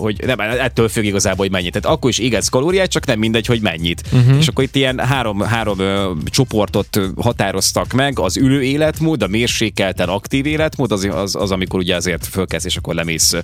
hogy 0.00 0.24
nem, 0.26 0.40
ettől 0.40 0.88
függ 0.88 1.04
igazából, 1.04 1.38
hogy 1.38 1.50
mennyit. 1.50 1.72
Tehát 1.72 1.96
akkor 1.96 2.10
is 2.10 2.18
égetsz 2.18 2.48
kalóriát, 2.48 2.90
csak 2.90 3.06
nem 3.06 3.18
mindegy, 3.18 3.46
hogy 3.46 3.60
mennyit. 3.60 4.02
Uh-huh. 4.12 4.36
És 4.38 4.48
akkor 4.48 4.64
itt 4.64 4.76
ilyen 4.76 4.98
három, 4.98 5.40
három 5.40 5.78
ö, 5.78 6.10
csoportot 6.24 7.00
határoztak 7.16 7.92
meg, 7.92 8.18
az 8.18 8.36
ülő 8.36 8.62
életmód, 8.62 9.22
a 9.22 9.26
mérsékelten 9.26 10.08
aktív 10.08 10.46
életmód, 10.46 10.92
az, 10.92 11.08
az, 11.12 11.34
az 11.34 11.50
amikor 11.50 11.80
ugye 11.80 11.96
azért 11.96 12.26
fölkezd, 12.26 12.66
és 12.66 12.76
akkor 12.76 12.94
lemész 12.94 13.34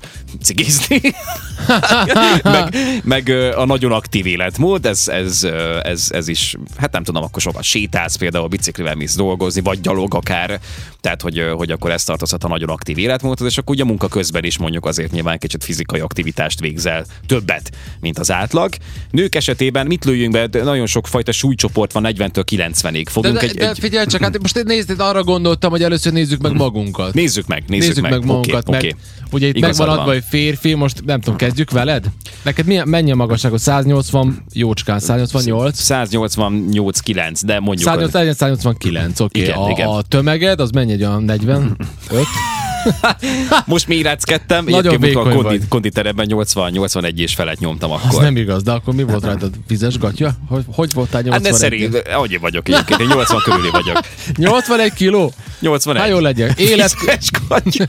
cigizni. 0.42 1.00
meg, 2.42 2.74
meg 3.04 3.28
a 3.56 3.64
nagyon 3.64 3.92
aktív 3.92 4.26
életmód, 4.26 4.86
ez, 4.86 5.08
ez, 5.08 5.46
ez, 5.82 6.06
ez 6.10 6.28
is, 6.28 6.56
hát 6.76 6.92
nem 6.92 7.04
tudom, 7.04 7.22
akkor 7.22 7.42
sokat 7.42 7.62
sétálsz 7.62 8.16
például, 8.16 8.48
biciklivel 8.48 8.94
mész 8.94 9.16
dolgozni, 9.16 9.60
vagy 9.60 9.80
gyalog 9.80 10.14
akár, 10.14 10.60
tehát 11.00 11.22
hogy, 11.22 11.44
hogy 11.56 11.70
akkor 11.70 11.90
ezt 11.90 12.06
tartozhat 12.06 12.44
a 12.44 12.48
nagyon 12.48 12.68
aktív 12.68 12.98
életmódhoz, 12.98 13.50
és 13.50 13.58
akkor 13.58 13.74
ugye 13.74 13.84
a 13.84 13.86
munka 13.86 14.08
közben 14.08 14.44
is 14.44 14.58
mondjuk 14.58 14.86
azért 14.86 15.12
nyilván 15.12 15.38
kicsit 15.38 15.64
fizikai 15.64 16.00
aktivitást 16.46 16.60
végzel 16.60 17.04
többet, 17.26 17.70
mint 18.00 18.18
az 18.18 18.32
átlag. 18.32 18.74
Nők 19.10 19.34
esetében 19.34 19.86
mit 19.86 20.04
lőjünk 20.04 20.32
be? 20.32 20.46
De 20.46 20.62
Nagyon 20.62 20.86
sok 20.86 21.06
fajta 21.06 21.32
súlycsoport 21.32 21.92
van 21.92 22.04
40-től 22.06 22.44
90-ig. 22.50 23.02
De, 23.04 23.10
Fogunk 23.10 23.34
de, 23.34 23.40
egy, 23.40 23.54
de 23.54 23.68
egy... 23.68 23.78
figyelj 23.78 24.06
csak, 24.06 24.22
hát 24.22 24.38
most 24.42 24.64
nézd, 24.64 24.90
én 24.90 24.96
arra 24.96 25.22
gondoltam, 25.22 25.70
hogy 25.70 25.82
először 25.82 26.12
nézzük 26.12 26.40
meg 26.40 26.52
magunkat. 26.52 27.14
Nézzük 27.14 27.46
meg, 27.46 27.64
nézzük, 27.66 27.88
Nézzük 27.88 28.02
meg, 28.02 28.12
meg 28.12 28.24
magunkat, 28.24 28.68
Oké, 28.68 28.86
mert 28.86 28.96
ugye 29.32 29.46
itt 29.46 29.56
Igazad 29.56 29.78
megvan 29.86 29.98
adva, 29.98 30.12
hogy 30.12 30.24
férfi, 30.28 30.74
most 30.74 31.04
nem 31.04 31.20
tudom, 31.20 31.36
kezdjük 31.36 31.70
veled? 31.70 32.06
Neked 32.42 32.66
milyen, 32.66 32.88
mennyi 32.88 33.10
a 33.10 33.14
magasságod? 33.14 33.58
180 33.58 34.44
jócskán, 34.52 34.98
188? 34.98 35.78
188-9, 35.88 37.40
de 37.44 37.60
mondjuk... 37.60 37.88
180, 37.88 38.34
189, 38.34 39.20
oké. 39.20 39.40
Igen, 39.40 39.56
Okay. 39.56 39.72
igen. 39.72 39.86
A, 39.86 39.96
a 39.96 40.02
tömeged, 40.02 40.60
az 40.60 40.70
mennyi 40.70 40.92
egy 40.92 41.02
olyan 41.02 41.22
45? 41.22 41.76
Most 43.66 43.88
méreckedtem, 43.88 44.64
Nagyon 44.64 45.00
vékony 45.00 45.32
a 45.32 45.34
kondi, 45.42 45.60
konditeremben 45.68 46.26
80-81 46.30 47.16
és 47.16 47.34
felett 47.34 47.58
nyomtam 47.58 47.90
Az 47.90 48.00
akkor. 48.04 48.22
nem 48.22 48.36
igaz, 48.36 48.62
de 48.62 48.72
akkor 48.72 48.94
mi 48.94 49.02
volt 49.02 49.24
rajtad? 49.24 49.54
Vizes 49.68 49.98
gatya? 49.98 50.32
Hogy, 50.48 50.64
hogy 50.74 50.92
voltál 50.92 51.22
Hát 51.30 51.42
ne 51.42 51.48
81? 51.48 51.60
szerint, 51.60 52.08
annyi 52.08 52.36
vagyok 52.36 52.68
egyébként, 52.68 53.00
én 53.00 53.06
80 53.06 53.40
körüli 53.44 53.70
vagyok. 53.70 54.00
81 54.36 54.92
kiló? 54.92 55.32
81. 55.60 56.00
Hát 56.00 56.10
jó 56.10 56.18
legyen. 56.18 56.52
Élet... 56.56 56.94
Vizes 57.00 57.30
gatya. 57.48 57.84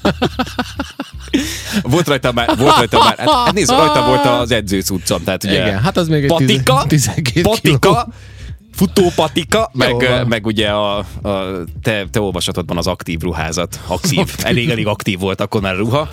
volt 1.82 2.08
rajta 2.08 2.32
már, 2.32 2.58
volt 2.58 2.76
rajta 2.76 3.00
már, 3.00 3.18
hát, 3.18 3.30
hát 3.30 3.54
nézd, 3.54 3.70
rajta 3.70 4.06
volt 4.06 4.26
az 4.26 4.52
edzőc 4.52 4.90
utcam, 4.90 5.24
tehát 5.24 5.44
ugye 5.44 5.62
Igen, 5.62 5.82
hát 5.82 5.98
az 5.98 6.08
még 6.08 6.24
egy 6.24 6.30
patika, 6.30 6.86
12 6.88 7.50
kiló. 7.62 8.14
Patika, 8.78 9.02
futópatika, 9.02 9.72
meg, 9.74 10.28
meg 10.28 10.46
ugye 10.46 10.70
a, 10.70 10.98
a 10.98 11.06
te, 11.82 12.06
te 12.12 12.22
olvasatodban 12.22 12.78
az 12.78 12.88
aktív 12.88 13.20
ruházat. 13.20 13.80
Aktív, 13.88 14.36
elég, 14.44 14.70
elég 14.70 14.88
aktív 14.88 15.20
volt 15.20 15.42
akkor 15.42 15.62
már 15.62 15.74
a 15.74 15.78
ruha. 15.78 16.10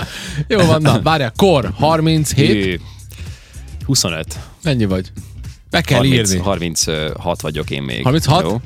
Jó 0.48 0.66
van, 0.66 0.82
na, 0.82 1.00
várjál, 1.02 1.32
kor 1.36 1.70
37, 1.74 2.66
Ő, 2.66 2.80
25. 3.86 4.38
mennyi 4.62 4.84
vagy? 4.84 5.12
Be 5.70 5.80
kell 5.80 5.98
30, 5.98 6.30
írni. 6.30 6.42
36 6.42 7.40
vagyok 7.40 7.70
én 7.70 7.82
még. 7.82 8.02
36? 8.02 8.42
Jó? 8.42 8.60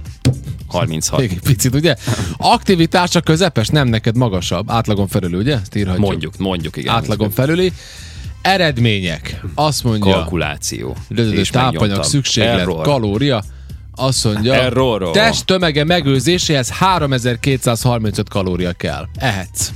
36. 0.66 1.20
Még 1.20 1.30
egy 1.30 1.40
picit, 1.40 1.74
ugye? 1.74 1.94
Aktivitása 2.36 3.20
közepes, 3.20 3.68
nem 3.68 3.88
neked 3.88 4.16
magasabb. 4.16 4.70
Átlagon 4.70 5.08
felül, 5.08 5.34
ugye? 5.34 5.54
Ezt 5.54 5.76
írhatjuk. 5.76 6.06
Mondjuk, 6.06 6.36
mondjuk, 6.36 6.76
igen. 6.76 6.94
Átlagon 6.94 7.30
felüli. 7.30 7.72
Eredmények. 8.42 9.40
Azt 9.54 9.84
mondja, 9.84 10.12
Kalkuláció. 10.12 10.96
Rövidő 11.08 11.38
És 11.38 11.50
tápanyag, 11.50 12.04
szükséglet, 12.04 12.58
Error. 12.58 12.82
kalória. 12.82 13.44
Azt 13.98 14.24
mondja, 14.24 14.54
Error. 14.54 15.10
test 15.10 15.44
tömege 15.44 15.84
megőrzéséhez 15.84 16.70
3235 16.70 18.28
kalória 18.28 18.72
kell. 18.72 19.08
Ehetsz. 19.16 19.70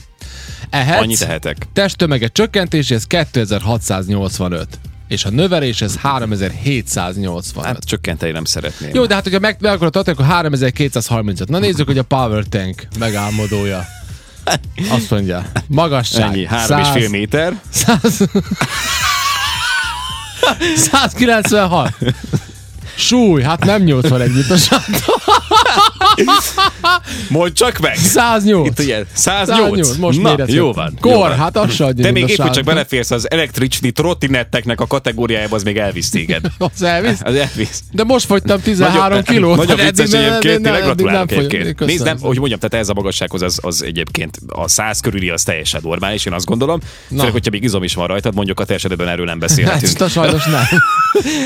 Ehetsz. 0.71 1.01
Annyit 1.01 1.19
tehetek. 1.19 1.57
Test 1.73 1.97
tömege 1.97 2.29
csökkentéséhez 2.29 3.05
2685. 3.07 4.69
És 5.09 5.25
a 5.25 5.31
növeléshez 5.31 5.97
3785. 5.97 7.65
Hát 7.65 7.85
csökkenteni 7.85 8.33
nem 8.33 8.45
szeretném. 8.45 8.91
Jó, 8.95 9.07
de 9.07 9.15
hát, 9.15 9.23
hogyha 9.23 9.39
meg, 9.39 9.57
meg 9.61 9.73
akarod 9.73 9.93
tartani, 9.93 10.17
akkor 10.17 10.33
3235. 10.33 11.49
Na 11.49 11.59
nézzük, 11.59 11.87
hogy 11.87 11.99
a 11.99 12.03
Power 12.03 12.45
Tank 12.45 12.87
megálmodója. 12.99 13.85
Azt 14.91 15.11
mondja, 15.11 15.47
magasság. 15.67 16.33
Ennyi, 16.33 16.47
három 16.47 16.79
és 16.79 16.89
fél 16.89 17.09
méter. 17.09 17.61
100, 17.71 18.29
196. 20.77 21.95
Súly, 23.03 23.43
hát 23.43 23.65
nem 23.65 23.87
81, 23.87 24.31
mint 24.33 24.51
a 24.51 24.57
sátor. 24.57 25.12
Mondd 27.29 27.53
csak 27.53 27.79
meg! 27.79 27.97
108. 27.97 28.67
Itt 28.67 28.79
ugye 28.79 29.05
108. 29.13 29.87
108, 29.87 29.97
most 29.97 30.23
Na, 30.23 30.37
jó 30.47 30.73
van. 30.73 30.97
Kor, 31.01 31.13
jó 31.13 31.19
van. 31.19 31.37
hát 31.37 31.57
azt 31.57 31.75
se 31.75 31.93
De 31.93 32.11
még 32.11 32.29
épp, 32.29 32.41
hogy 32.41 32.51
csak 32.51 32.65
beleférsz 32.65 33.11
az 33.11 33.31
elektricni 33.31 33.91
trottinetteknek 33.91 34.81
a 34.81 34.87
kategóriájába, 34.87 35.55
az 35.55 35.63
még 35.63 35.77
elvisz 35.77 36.11
téged. 36.11 36.47
Az 36.75 36.83
elvisz? 36.83 37.21
Az 37.25 37.35
elvisz. 37.35 37.83
De 37.93 38.05
most 38.05 38.27
fogytam 38.27 38.61
13 38.61 39.23
kilót. 39.23 39.57
Nagyon 39.57 39.79
Hát 39.79 39.97
vicces 39.97 40.21
egyébként, 40.21 40.63
tényleg 40.63 40.83
gratulálok 40.83 41.33
egyébként. 41.33 41.85
Nézd, 41.85 42.05
nem, 42.05 42.19
hogy 42.21 42.39
mondjam, 42.39 42.59
tehát 42.59 42.85
ez 42.85 42.89
a 42.89 42.95
magassághoz 42.95 43.43
az, 43.43 43.59
az 43.63 43.83
egyébként 43.83 44.39
a 44.49 44.69
100 44.69 45.01
körüli 45.01 45.29
az 45.29 45.43
teljesen 45.43 45.81
normális, 45.85 46.27
én 46.27 46.33
azt 46.33 46.47
gondolom. 46.47 46.81
Főleg, 47.09 47.33
hogyha 47.33 47.51
még 47.51 47.63
izom 47.63 47.83
is 47.83 47.95
van 47.95 48.07
rajtad, 48.07 48.35
mondjuk 48.35 48.61
a 48.61 48.65
te 48.65 48.75
esetedben 48.75 49.09
erről 49.09 49.25
nem 49.25 49.39
beszélhetünk. 49.39 50.01
A 50.01 50.09
sajnos 50.09 50.45
nem. 50.45 50.63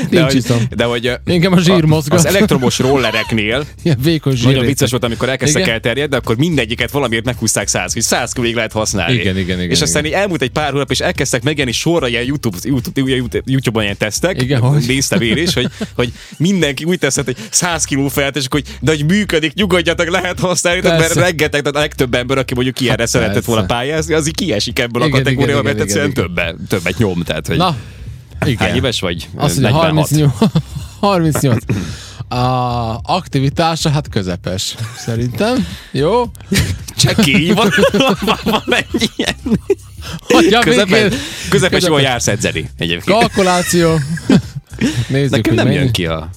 De 0.09 0.19
Nincs 0.19 0.31
hogy, 0.31 0.35
iszom. 0.35 0.67
de 0.75 0.83
hogy 0.83 1.11
Engem 1.25 1.53
a 1.53 1.59
zsír 1.59 1.83
mozgat. 1.83 2.17
az 2.19 2.25
elektromos 2.25 2.79
rollereknél 2.79 3.65
Ilyen 3.83 3.97
vékony 4.01 4.35
zsír. 4.35 4.56
Nagyon 4.57 4.75
vicces 4.75 4.89
volt, 4.89 5.03
amikor 5.03 5.29
elkezdtek 5.29 5.61
Igen. 5.61 5.73
elterjedni, 5.73 6.15
akkor 6.15 6.37
mindegyiket 6.37 6.91
valamiért 6.91 7.25
meghúzták 7.25 7.67
100 7.67 7.93
hogy 7.93 8.01
100 8.01 8.33
körülig 8.33 8.55
lehet 8.55 8.71
használni. 8.71 9.13
Igen, 9.13 9.37
igen, 9.37 9.59
igen, 9.59 9.69
És 9.69 9.81
aztán 9.81 10.05
igen. 10.05 10.17
így 10.17 10.23
elmúlt 10.23 10.41
egy 10.41 10.49
pár 10.49 10.71
hónap, 10.71 10.91
és 10.91 10.99
elkezdtek 10.99 11.43
megjelenni 11.43 11.75
sorra 11.75 12.07
ilyen 12.07 12.23
YouTube, 12.23 12.57
YouTube, 12.63 13.01
YouTube, 13.01 13.41
YouTube-on 13.45 13.83
ilyen 13.83 13.97
tesztek. 13.97 14.41
Igen, 14.41 14.61
hogy? 14.61 14.83
Néztem 14.87 15.21
én 15.21 15.37
is, 15.37 15.53
hogy, 15.53 15.67
hogy 15.95 16.11
mindenki 16.37 16.83
úgy 16.83 16.99
teszett, 16.99 17.25
hogy 17.25 17.37
100 17.49 17.83
kiló 17.83 18.07
felt, 18.07 18.35
és 18.35 18.45
akkor, 18.45 18.61
hogy, 18.61 18.77
de 18.81 18.91
hogy 18.91 19.05
működik, 19.05 19.53
nyugodjatok, 19.53 20.09
lehet 20.09 20.39
használni, 20.39 20.81
tehát 20.81 20.99
mert 20.99 21.13
rengeteg, 21.13 21.61
tehát 21.61 21.75
a 21.75 21.79
legtöbb 21.79 22.13
ember, 22.13 22.37
aki 22.37 22.53
mondjuk 22.53 22.79
ilyenre 22.79 23.01
Hát 23.01 23.11
szeretett 23.11 23.45
volna 23.45 23.65
pályázni, 23.65 24.13
az 24.13 24.27
így 24.27 24.35
kiesik 24.35 24.79
ebből 24.79 25.01
a 25.01 25.05
Igen, 25.05 25.17
kategóriából, 25.17 25.61
igen, 25.61 25.75
mert 25.75 25.87
egyszerűen 25.87 26.13
többet, 26.13 26.55
többet 26.67 26.97
nyom. 26.97 27.23
Tehát, 27.23 27.47
hogy 27.47 27.57
Na, 27.57 27.77
igen. 28.45 28.67
hány 28.67 28.75
éves 28.75 28.99
vagy? 28.99 29.27
Azt 29.35 29.59
mondja, 29.59 29.81
46. 29.81 30.51
38. 30.99 31.63
38. 31.63 31.63
A 32.29 32.99
aktivitása, 33.03 33.89
hát 33.89 34.09
közepes, 34.09 34.75
szerintem. 34.97 35.67
Jó? 35.91 36.23
Csekély 36.97 37.51
van, 37.53 37.69
van, 38.43 38.63
egy 38.69 39.09
ilyen. 39.15 39.35
Hagyja 40.29 40.59
Közepes, 40.59 41.01
végén. 41.01 41.19
közepes 41.49 41.83
jól 41.83 42.01
jársz 42.01 42.27
edzeni 42.27 42.69
egyébként. 42.77 43.19
Kalkuláció. 43.19 43.99
Nézzük, 45.07 45.29
Nekem 45.31 45.43
hogy 45.43 45.55
nem 45.55 45.65
mennyi. 45.65 45.75
jön 45.77 45.91
ki 45.91 46.05
a... 46.05 46.29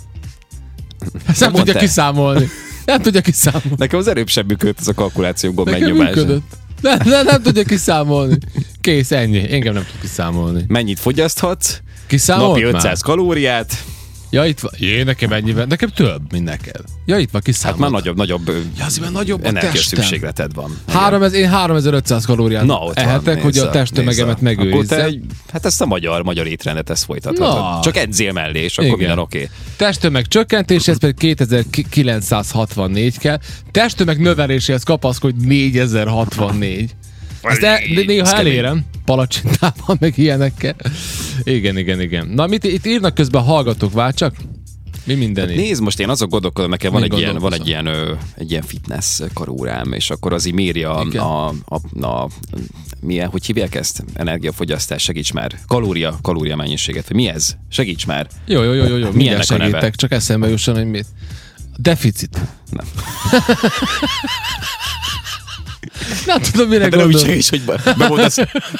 Ezt 1.27 1.41
nem 1.41 1.53
tudja 1.53 1.75
kiszámolni. 1.75 2.49
Nem 2.85 3.03
tudja 3.03 3.21
kiszámolni. 3.21 3.75
Nekem 3.77 3.99
az 3.99 4.09
előbb 4.09 4.29
sem 4.29 4.47
működött 4.47 4.81
ez 4.81 4.89
a 4.89 4.95
kalkulációkban 4.95 5.65
Nekem 5.65 5.81
megnyomás. 5.81 6.15
működött. 6.15 6.43
Nem, 6.81 6.99
nem, 7.05 7.25
nem 7.25 7.43
tudja 7.43 7.63
kiszámolni. 7.63 8.39
Kész, 8.81 9.11
ennyi. 9.11 9.53
Engem 9.53 9.75
nem 9.75 9.85
tud 9.91 10.01
kiszámolni. 10.01 10.65
Mennyit 10.69 11.01
fogyaszthatsz? 11.01 11.79
Kiszámolt 12.07 12.49
Napi 12.49 12.63
500 12.63 12.83
már? 12.85 12.97
kalóriát. 13.03 13.85
Ja, 14.31 14.45
itt 14.45 14.61
van. 14.61 14.73
Jé, 14.79 15.03
nekem 15.03 15.33
ennyivel. 15.33 15.65
Nekem 15.67 15.89
több, 15.89 16.33
mint 16.33 16.45
neked. 16.45 16.81
Ja, 17.05 17.19
itt 17.19 17.31
van, 17.31 17.43
Hát 17.45 17.45
kiszámolt. 17.45 17.81
már 17.81 17.91
nagyobb, 17.91 18.17
nagyobb 18.17 18.51
Ja, 18.79 18.85
azért 18.85 19.03
már 19.03 19.13
nagyobb 19.13 19.45
a 19.45 19.51
szükségleted 19.75 20.55
van. 20.55 20.79
Három, 20.89 21.23
ez, 21.23 21.33
én 21.33 21.49
3500 21.49 22.25
kalóriát 22.25 22.65
Na, 22.65 22.79
ott 22.79 22.97
ehetek, 22.97 23.35
van, 23.35 23.43
hogy 23.43 23.59
a 23.59 23.71
testtömegemet 23.71 24.41
egy, 24.91 25.21
hát 25.53 25.67
ezt 25.67 25.81
a 25.81 25.87
magyar, 25.87 26.23
magyar 26.23 26.47
étrendet 26.47 26.91
ezt 26.91 27.05
folytathatod. 27.05 27.55
Na. 27.55 27.81
Csak 27.83 27.97
edzél 27.97 28.33
mellé, 28.33 28.61
és 28.61 28.73
akkor 28.73 28.85
Igen. 28.85 28.99
minden 28.99 29.19
oké. 29.19 29.37
Okay. 29.37 29.51
Testtömeg 29.77 30.27
csökkentéshez 30.27 30.99
pedig 30.99 31.37
2964 31.91 33.19
kell. 33.19 33.39
Testtömeg 33.71 34.21
növeléséhez 34.21 34.83
kapaszkodj 34.83 35.47
4064. 35.47 36.95
Ezt 37.43 37.63
el, 37.63 37.79
de 37.95 38.03
néha 38.07 38.37
elérem, 38.37 38.85
palacsintában, 39.05 39.97
meg 40.01 40.19
ilyenekkel. 40.19 40.77
Igen, 41.43 41.79
igen, 41.79 42.01
igen. 42.01 42.27
Na, 42.27 42.47
mit 42.47 42.65
itt 42.65 42.87
írnak 42.87 43.15
közben 43.15 43.41
a 43.41 43.45
hallgatók, 43.45 43.93
vár 43.93 44.15
csak? 44.15 44.35
Mi 45.05 45.15
minden 45.15 45.51
itt? 45.51 45.57
Nézd, 45.57 45.83
most 45.83 46.01
én 46.01 46.09
azok 46.09 46.31
gondolkodom, 46.31 46.71
nekem 46.71 46.93
van 46.93 47.03
egy, 47.03 47.19
ilyen, 47.19 47.39
van 47.39 47.53
egy 47.53 47.69
ilyen, 47.69 47.87
ö, 47.87 48.13
egy 48.37 48.51
ilyen 48.51 48.63
fitness 48.63 49.21
karórám, 49.35 49.93
és 49.93 50.11
akkor 50.11 50.33
az 50.33 50.47
így 50.47 50.53
méri 50.55 50.83
a, 50.83 51.01
a, 51.01 51.55
a, 51.65 52.07
a, 52.07 52.29
milyen, 53.01 53.29
hogy 53.29 53.47
hívják 53.47 53.75
ezt? 53.75 54.05
Energiafogyasztás, 54.15 55.03
segíts 55.03 55.33
már. 55.33 55.59
Kalória, 55.67 56.19
kalória 56.23 56.57
mennyiséget. 56.57 57.13
Mi 57.13 57.29
ez? 57.29 57.57
Segíts 57.69 58.07
már. 58.07 58.27
Jó, 58.47 58.63
jó, 58.63 58.73
jó, 58.73 58.85
jó, 58.85 58.97
jó. 58.97 59.11
neve? 59.13 59.43
segítek, 59.43 59.95
csak 59.95 60.13
eszembe 60.13 60.49
jusson, 60.49 60.75
hogy 60.75 60.87
mit. 60.87 61.07
Deficit. 61.77 62.39
Nem. 62.71 62.87
Nem 66.27 66.41
tudom, 66.41 66.69
mire 66.69 66.89
De 66.89 66.97
nem 66.97 67.07
úgy 67.07 67.13
gondolok. 67.13 67.29
segíts, 67.29 67.49
hogy 67.49 67.61
be- 67.63 67.95
bemondasz 67.99 68.37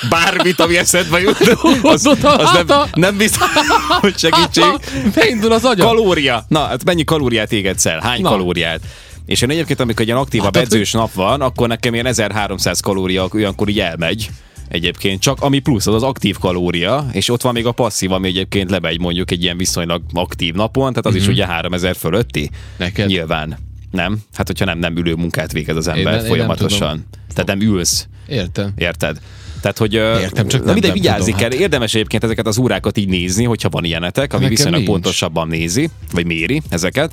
bármit, 0.09 0.61
ami 0.61 0.77
eszedbe 0.77 1.21
jut. 1.21 1.39
Az, 1.83 2.07
az 2.07 2.19
hát 2.23 2.67
nem, 2.67 2.79
a- 2.81 2.87
nem 2.93 3.17
biztos, 3.17 3.49
hogy 4.01 4.19
segítség. 4.19 4.63
Hát, 4.65 5.11
beindul 5.15 5.53
az 5.53 5.65
agyam. 5.65 5.87
Kalória. 5.87 6.45
Na, 6.49 6.61
hát 6.67 6.85
mennyi 6.85 7.05
kalóriát 7.05 7.53
égetsz 7.53 7.87
el? 7.87 8.01
Hány 8.03 8.21
Na. 8.21 8.29
kalóriát? 8.29 8.81
És 9.27 9.43
én 9.43 9.51
egyébként, 9.51 9.81
amikor 9.81 10.01
egy 10.01 10.07
ilyen 10.07 10.19
aktívabb 10.21 10.55
Hát, 10.55 10.65
edzős 10.65 10.93
nap 10.93 11.13
van, 11.13 11.41
akkor 11.41 11.69
nekem 11.69 11.93
ilyen 11.95 12.07
1300 12.07 12.81
kalória 12.81 13.29
olyankor 13.35 13.69
így 13.69 13.81
elmegy. 13.81 14.31
egyébként, 14.69 15.21
csak 15.21 15.41
ami 15.43 15.59
plusz, 15.59 15.87
az 15.87 15.95
az 15.95 16.03
aktív 16.03 16.39
kalória, 16.39 17.07
és 17.13 17.29
ott 17.29 17.43
van 17.43 17.53
még 17.53 17.67
a 17.67 17.73
passzív, 17.73 18.13
ami 18.13 18.29
egyébként 18.29 18.71
lemegy 18.71 19.01
mondjuk 19.01 19.31
egy 19.31 19.43
ilyen 19.43 19.57
viszonylag 19.57 20.03
aktív 20.13 20.55
napon, 20.55 20.89
tehát 20.91 21.07
az 21.07 21.13
uh-huh. 21.15 21.29
is 21.29 21.35
ugye 21.35 21.47
3000 21.47 21.97
fölötti. 21.97 22.51
Neked? 22.77 23.07
Nyilván. 23.07 23.59
Nem? 23.91 24.19
Hát, 24.35 24.47
hogyha 24.47 24.65
nem, 24.65 24.79
nem 24.79 24.97
ülő 24.97 25.15
munkát 25.15 25.53
végez 25.53 25.77
az 25.77 25.89
ember 25.89 26.13
én 26.13 26.19
nem 26.19 26.27
folyamatosan. 26.29 26.89
tudom. 26.89 27.05
Tehát 27.35 27.47
nem 27.47 27.61
ülsz. 27.61 28.07
Értem. 28.27 28.73
Érted? 28.77 29.21
Tehát, 29.61 29.79
hogy 29.79 29.95
Értem, 29.95 30.49
csak 30.49 30.65
nem- 30.65 30.73
mindegy, 30.73 30.91
nem 30.91 31.01
vigyázni 31.01 31.25
tudom, 31.25 31.39
kell. 31.41 31.51
hát. 31.51 31.61
Érdemes 31.61 31.95
egyébként 31.95 32.25
ezeket 32.25 32.47
az 32.47 32.59
órákat 32.59 32.97
így 32.99 33.09
nézni, 33.09 33.45
hogyha 33.45 33.69
van 33.69 33.85
ilyenetek, 33.85 34.33
ami 34.33 34.43
Nekem 34.43 34.49
viszonylag 34.57 34.81
nincs. 34.81 34.91
pontosabban 34.93 35.49
nézi, 35.49 35.91
vagy 36.13 36.27
méri 36.27 36.63
ezeket. 36.69 37.13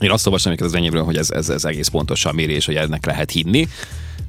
Én 0.00 0.10
azt 0.10 0.26
olvastam 0.26 0.54
az 0.58 0.74
enyémről, 0.74 1.02
hogy 1.04 1.16
ez, 1.16 1.30
ez, 1.30 1.48
ez 1.48 1.64
egész 1.64 1.88
pontosan 1.88 2.34
méri, 2.34 2.52
és 2.52 2.66
hogy 2.66 2.74
ennek 2.74 3.06
lehet 3.06 3.30
hinni. 3.30 3.68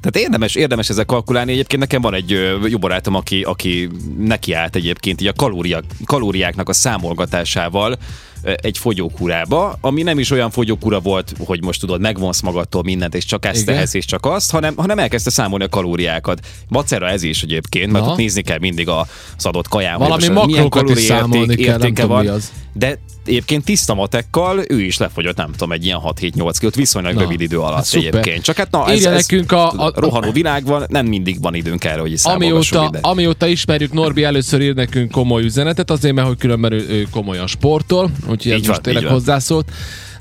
Tehát 0.00 0.26
érdemes, 0.26 0.54
érdemes 0.54 0.88
ezzel 0.88 1.04
kalkulálni. 1.04 1.52
Egyébként 1.52 1.80
nekem 1.80 2.00
van 2.00 2.14
egy 2.14 2.58
jó 2.68 2.78
barátom, 2.78 3.14
aki, 3.14 3.42
aki 3.42 3.88
nekiállt 4.18 4.76
egyébként 4.76 5.20
így 5.20 5.26
a 5.26 5.32
kalória, 5.32 5.80
kalóriáknak 6.04 6.68
a 6.68 6.72
számolgatásával 6.72 7.98
egy 8.42 8.78
fogyókúrába, 8.78 9.76
ami 9.80 10.02
nem 10.02 10.18
is 10.18 10.30
olyan 10.30 10.50
fogyókúra 10.50 11.00
volt, 11.00 11.32
hogy 11.46 11.62
most 11.64 11.80
tudod, 11.80 12.00
megvonsz 12.00 12.40
magadtól 12.40 12.82
mindent, 12.82 13.14
és 13.14 13.24
csak 13.24 13.44
ezt 13.44 13.60
Igen. 13.62 13.74
tehetsz, 13.74 13.94
és 13.94 14.04
csak 14.04 14.26
azt, 14.26 14.50
hanem, 14.50 14.74
hanem 14.76 14.98
elkezdte 14.98 15.30
számolni 15.30 15.64
a 15.64 15.68
kalóriákat. 15.68 16.46
Macera 16.68 17.08
ez 17.08 17.22
is 17.22 17.42
egyébként, 17.42 17.92
mert 17.92 18.06
ott 18.06 18.16
nézni 18.16 18.42
kell 18.42 18.58
mindig 18.58 18.88
a- 18.88 19.06
az 19.36 19.46
adott 19.46 19.68
kaján, 19.68 19.98
Valami 19.98 20.28
makrókat 20.28 20.90
is 20.90 20.98
számolni 20.98 21.54
kell, 21.54 21.78
nem 21.78 21.90
mi 21.94 22.02
van. 22.02 22.26
az. 22.28 22.52
De 22.72 22.98
egyébként 23.26 23.64
tiszta 23.64 23.94
matekkal 23.94 24.60
ő 24.68 24.80
is 24.82 24.98
lefogyott, 24.98 25.36
nem 25.36 25.50
tudom, 25.52 25.72
egy 25.72 25.84
ilyen 25.84 25.98
6-7-8 25.98 26.56
kilót 26.58 26.74
viszonylag 26.74 27.14
Na, 27.14 27.20
rövid 27.20 27.40
idő 27.40 27.58
alatt 27.58 27.74
hát 27.74 27.84
szuper. 27.84 28.08
egyébként. 28.08 28.42
Csak 28.44 28.56
hát 28.56 28.70
na, 28.70 28.86
ez, 28.88 28.96
Írja 28.96 29.10
ez 29.10 29.26
nekünk 29.26 29.52
a- 29.52 29.70
a- 29.70 29.92
rohanó 29.94 30.32
világban 30.32 30.84
nem 30.88 31.06
mindig 31.06 31.40
van 31.40 31.54
időnk 31.54 31.84
erre, 31.84 32.00
hogy 32.00 32.14
Amióta, 32.22 32.80
mindent. 32.82 33.04
amióta 33.06 33.46
ismerjük, 33.46 33.92
Norbi 33.92 34.22
először 34.24 34.60
ír 34.60 34.74
nekünk 34.74 35.10
komoly 35.10 35.44
üzenetet, 35.44 35.90
azért, 35.90 36.14
mert 36.14 36.26
hogy 36.26 36.36
különben 36.38 36.72
ő, 36.72 36.86
ő 36.88 37.06
komolyan 37.10 37.46
sportol, 37.46 38.10
úgyhogy 38.30 38.52
ez 38.52 38.58
Így 38.58 38.66
most 38.66 38.74
van, 38.74 38.82
tényleg 38.82 39.02
így 39.02 39.08
van. 39.08 39.18
hozzászólt. 39.18 39.70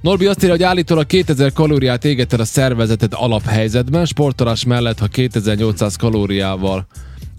Norbi 0.02 0.26
azt 0.26 0.38
írja, 0.38 0.52
hogy 0.52 0.64
állítólag 0.64 1.06
2000 1.06 1.54
kalóriát 1.54 2.06
éget 2.06 2.34
el 2.34 2.40
a 2.40 2.46
szervezeted 2.46 3.12
alaphelyzetben, 3.16 4.06
sportolás 4.06 4.64
mellett, 4.66 5.00
ha 5.00 5.08
2800 5.08 5.96
kalóriával 5.96 6.88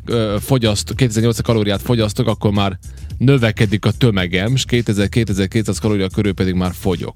ö, 0.07 0.37
fogyaszt, 0.41 0.95
2800 0.95 1.45
kalóriát 1.45 1.83
fogyasztok, 1.83 2.27
akkor 2.27 2.51
már 2.51 2.79
növekedik 3.19 3.85
a 3.85 3.91
tömegem, 3.91 4.53
és 4.55 4.65
2000-2200 4.69 5.77
kalória 5.81 6.09
körül 6.09 6.33
pedig 6.33 6.55
már 6.55 6.73
fogyok. 6.81 7.15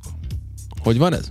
Hogy 0.82 0.98
van 0.98 1.14
ez? 1.14 1.30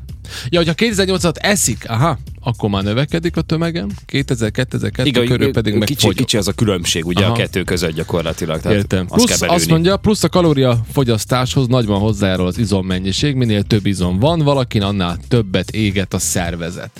Ja, 0.49 0.57
hogyha 0.57 0.73
2800 0.73 1.33
eszik, 1.39 1.85
aha, 1.89 2.17
akkor 2.41 2.69
már 2.69 2.83
növekedik 2.83 3.37
a 3.37 3.41
tömegem, 3.41 3.87
2000-2002 4.11 5.01
Igen, 5.03 5.25
körül 5.25 5.51
pedig 5.51 5.73
meg 5.73 5.87
kicsi, 5.87 6.13
kicsi 6.13 6.37
az 6.37 6.47
a 6.47 6.51
különbség 6.51 7.05
ugye 7.05 7.23
Aha. 7.23 7.33
a 7.33 7.35
kettő 7.35 7.63
között 7.63 7.91
gyakorlatilag. 7.91 8.61
Tehát 8.61 8.77
Értem. 8.77 9.05
Azt 9.09 9.13
Plusz 9.15 9.31
azt 9.31 9.39
belőni. 9.39 9.71
mondja, 9.71 9.97
plusz 9.97 10.23
a 10.23 10.29
kalória 10.29 10.85
fogyasztáshoz 10.91 11.67
nagyban 11.67 11.99
hozzájárul 11.99 12.47
az 12.47 12.57
izommennyiség, 12.57 13.35
minél 13.35 13.63
több 13.63 13.85
izom 13.85 14.19
van, 14.19 14.39
valakin 14.39 14.81
annál 14.81 15.17
többet 15.27 15.71
éget 15.71 16.13
a 16.13 16.19
szervezet. 16.19 16.91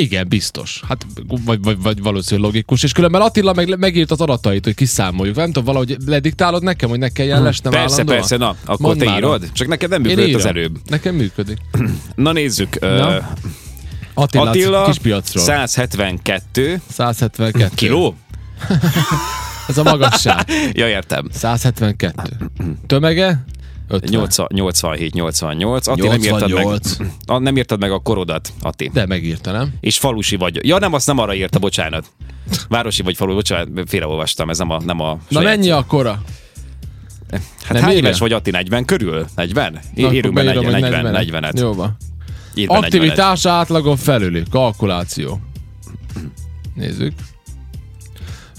Igen, 0.00 0.28
biztos. 0.28 0.82
Hát, 0.88 1.06
vagy, 1.44 1.62
vagy, 1.62 1.82
vagy 1.82 2.02
valószínűleg 2.02 2.50
logikus. 2.50 2.82
És 2.82 2.92
különben 2.92 3.20
Attila 3.20 3.52
meg, 3.52 3.78
megírt 3.78 4.10
az 4.10 4.20
adatait, 4.20 4.64
hogy 4.64 4.74
kiszámoljuk. 4.74 5.36
Nem 5.36 5.46
tudom, 5.46 5.64
valahogy 5.64 5.96
lediktálod 6.06 6.62
nekem, 6.62 6.88
hogy 6.88 6.98
ne 6.98 7.08
kelljen 7.08 7.42
lesnem 7.42 7.72
Persze, 7.72 7.92
állandóan? 7.92 8.18
persze, 8.18 8.36
na, 8.36 8.56
akkor 8.64 8.86
Mondd 8.86 8.98
te 8.98 9.04
már. 9.04 9.16
írod? 9.18 9.52
Csak 9.52 9.68
neked 9.68 9.90
nem 9.90 10.02
működött 10.02 10.34
az 10.34 10.44
előbb. 10.44 10.78
Nekem 10.86 11.14
működik. 11.14 11.58
Na 12.14 12.32
nézzük. 12.32 12.80
Na. 12.80 13.36
Attila, 14.14 14.50
Attila, 14.50 14.84
kispiacról. 14.84 15.44
172 15.44 16.80
172. 16.90 17.74
kiló? 17.74 18.16
Ez 19.68 19.78
a 19.78 19.82
magasság. 19.82 20.50
Ja, 20.72 20.88
értem. 20.88 21.28
172. 21.32 22.36
Tömege? 22.86 23.44
50. 23.88 24.10
80, 24.20 24.46
87, 24.52 25.12
88. 25.12 25.86
Atti, 25.86 26.06
nem 26.06 26.20
írtad, 26.22 26.40
meg, 26.52 26.64
88. 26.64 26.96
Nem 27.44 27.56
írtad 27.56 27.80
meg 27.80 27.90
a 27.90 27.98
korodat, 27.98 28.52
Atti. 28.60 28.90
De 28.92 29.06
megírta, 29.06 29.52
nem? 29.52 29.74
És 29.80 29.98
falusi 29.98 30.36
vagy. 30.36 30.66
Ja, 30.66 30.78
nem, 30.78 30.92
azt 30.92 31.06
nem 31.06 31.18
arra 31.18 31.34
írta, 31.34 31.58
bocsánat. 31.58 32.06
Városi 32.68 33.02
vagy 33.02 33.16
falu, 33.16 33.34
bocsánat, 33.34 33.88
félreolvastam, 33.88 34.50
ez 34.50 34.58
nem 34.58 34.70
a, 34.70 34.80
nem 34.84 35.00
a 35.00 35.12
Na 35.12 35.18
saját. 35.40 35.56
mennyi 35.56 35.70
a 35.70 35.84
kora? 35.84 36.22
Hát 37.30 37.72
nem 37.72 37.82
hány 37.82 37.90
írja? 37.92 38.04
éves 38.06 38.18
vagy 38.18 38.32
Atti? 38.32 38.50
40 38.50 38.84
körül? 38.84 39.26
40? 39.34 39.72
Na, 39.72 40.06
akkor 40.06 40.20
be 40.20 40.30
beírom, 40.30 40.34
40, 40.34 40.64
hogy 40.64 40.72
40, 40.80 41.12
40. 41.12 41.42
40-et. 41.54 41.58
Jó 41.60 41.72
van. 41.74 41.96
Írd 42.54 42.68
be 42.68 42.74
40-et. 42.78 42.82
Aktivitás 42.82 43.46
átlagon 43.46 43.96
felüli. 43.96 44.42
Kalkuláció. 44.50 45.40
Nézzük. 46.74 47.12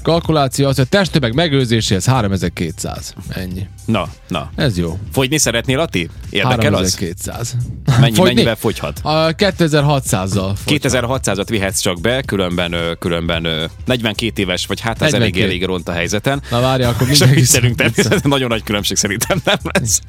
Kalkuláció 0.07 0.67
az, 0.67 0.75
hogy 0.75 0.87
testtömeg 0.89 1.33
megőrzéséhez 1.33 2.05
3200. 2.05 3.13
Ennyi. 3.29 3.67
Na, 3.85 4.07
na. 4.27 4.51
Ez 4.55 4.77
jó. 4.77 4.97
Fogyni 5.11 5.37
szeretnél, 5.37 5.79
Atti? 5.79 6.09
Érdekel 6.29 6.73
az? 6.73 6.95
3200. 6.97 7.55
Mennyi, 7.99 8.13
Fogyni? 8.15 8.33
mennyivel 8.33 8.55
fogyhat? 8.55 8.99
A 9.03 9.35
2600-zal. 9.35 10.51
2600-at 10.67 11.45
vihetsz 11.49 11.79
csak 11.79 12.01
be, 12.01 12.21
különben, 12.21 12.75
különben 12.99 13.45
ö, 13.45 13.65
42 13.85 14.41
éves 14.41 14.65
vagy, 14.65 14.79
hát 14.79 15.01
ez 15.01 15.13
elég, 15.13 15.33
42. 15.33 15.45
elég 15.45 15.65
ront 15.65 15.87
a 15.89 15.91
helyzeten. 15.91 16.41
Na 16.51 16.59
várja, 16.59 16.89
akkor 16.89 17.07
mindenki 17.07 17.41
természetesen, 17.75 18.21
nagyon 18.23 18.47
nagy 18.47 18.63
különbség 18.63 18.97
szerintem 18.97 19.41
nem 19.43 19.57
lesz. 19.61 20.01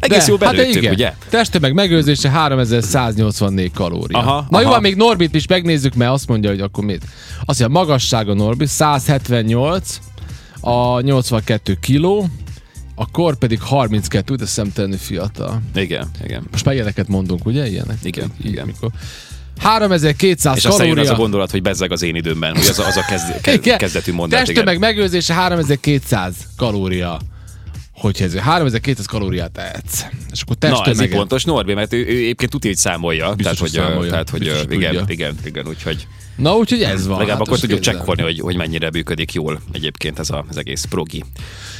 Egész 0.00 0.24
De, 0.26 0.30
jó 0.32 0.36
hát 0.40 0.56
belőttük, 0.56 0.82
igen. 0.82 0.92
ugye? 0.92 1.12
Testtömeg 1.28 1.72
megőrzése 1.74 2.30
3184 2.30 3.70
kalória. 3.72 4.18
Aha, 4.18 4.46
Na 4.50 4.58
jó, 4.60 4.64
aha. 4.64 4.72
van, 4.72 4.82
még 4.82 4.96
Norbit 4.96 5.34
is 5.34 5.46
megnézzük, 5.46 5.94
mert 5.94 6.10
azt 6.10 6.28
mondja, 6.28 6.50
hogy 6.50 6.60
akkor 6.60 6.84
mit. 6.84 7.04
Azt 7.44 7.60
mondja, 7.60 7.80
magassága 7.80 8.34
Norbi 8.34 8.66
178, 8.98 9.98
a 10.60 11.00
82 11.00 11.74
kiló, 11.80 12.28
a 12.94 13.10
kor 13.10 13.36
pedig 13.36 13.60
32, 13.60 14.34
de 14.34 14.46
szemtelenül 14.46 14.98
fiatal. 14.98 15.62
Igen, 15.74 16.08
igen. 16.24 16.46
Most 16.50 16.64
már 16.64 16.74
ilyeneket 16.74 17.08
mondunk, 17.08 17.46
ugye? 17.46 17.68
Ilyenek? 17.68 17.98
Igen, 18.02 18.32
Így, 18.44 18.46
igen. 18.46 18.66
Mikor. 18.66 18.90
3200 19.58 20.56
És 20.56 20.64
aztán 20.64 20.86
jön 20.86 20.98
az 20.98 21.08
a 21.08 21.14
gondolat, 21.14 21.50
hogy 21.50 21.62
bezzeg 21.62 21.92
az 21.92 22.02
én 22.02 22.14
időmben, 22.14 22.56
hogy 22.56 22.66
az 22.66 22.78
a, 22.78 22.86
az 22.86 22.96
a 22.96 23.04
kezd, 23.08 23.40
ke, 23.40 23.52
Igen. 23.52 23.78
kezdetű 23.78 24.12
mondat. 24.12 24.44
Testtömeg 24.44 24.78
megőrzése 24.78 25.34
3200 25.34 26.34
kalória. 26.56 27.18
Hogyha 27.96 28.24
ez 28.24 28.34
3200 28.38 29.06
kalóriát 29.06 29.58
etsz. 29.58 30.04
És 30.32 30.42
akkor 30.42 30.56
Na, 30.70 30.84
ez 30.84 31.08
pontos, 31.08 31.44
Norbi, 31.44 31.74
mert 31.74 31.92
ő, 31.92 31.98
ő 31.98 32.16
egyébként 32.16 32.50
tudja, 32.50 32.68
hogy 32.70 32.78
számolja. 32.78 33.34
tehát, 33.38 33.58
hogy 33.58 33.70
hogy, 33.70 33.80
számolja. 33.80 34.10
tehát, 34.10 34.30
hogy 34.30 34.40
Biztos, 34.40 34.58
hogy 34.58 34.72
igen, 34.72 34.88
tudja. 34.96 35.06
igen, 35.14 35.36
igen, 35.44 35.66
úgyhogy 35.68 36.06
Na, 36.36 36.56
úgyhogy 36.56 36.82
ez 36.82 37.06
van. 37.06 37.18
legalább 37.18 37.38
Hát 37.38 37.46
akkor 37.46 37.58
tudjuk 37.58 37.80
csekkolni, 37.80 38.22
hogy, 38.22 38.40
hogy 38.40 38.56
mennyire 38.56 38.90
működik 38.90 39.32
jól 39.32 39.60
egyébként 39.72 40.18
ez 40.18 40.30
a, 40.30 40.44
az 40.48 40.56
egész 40.56 40.84
progi. 40.84 41.24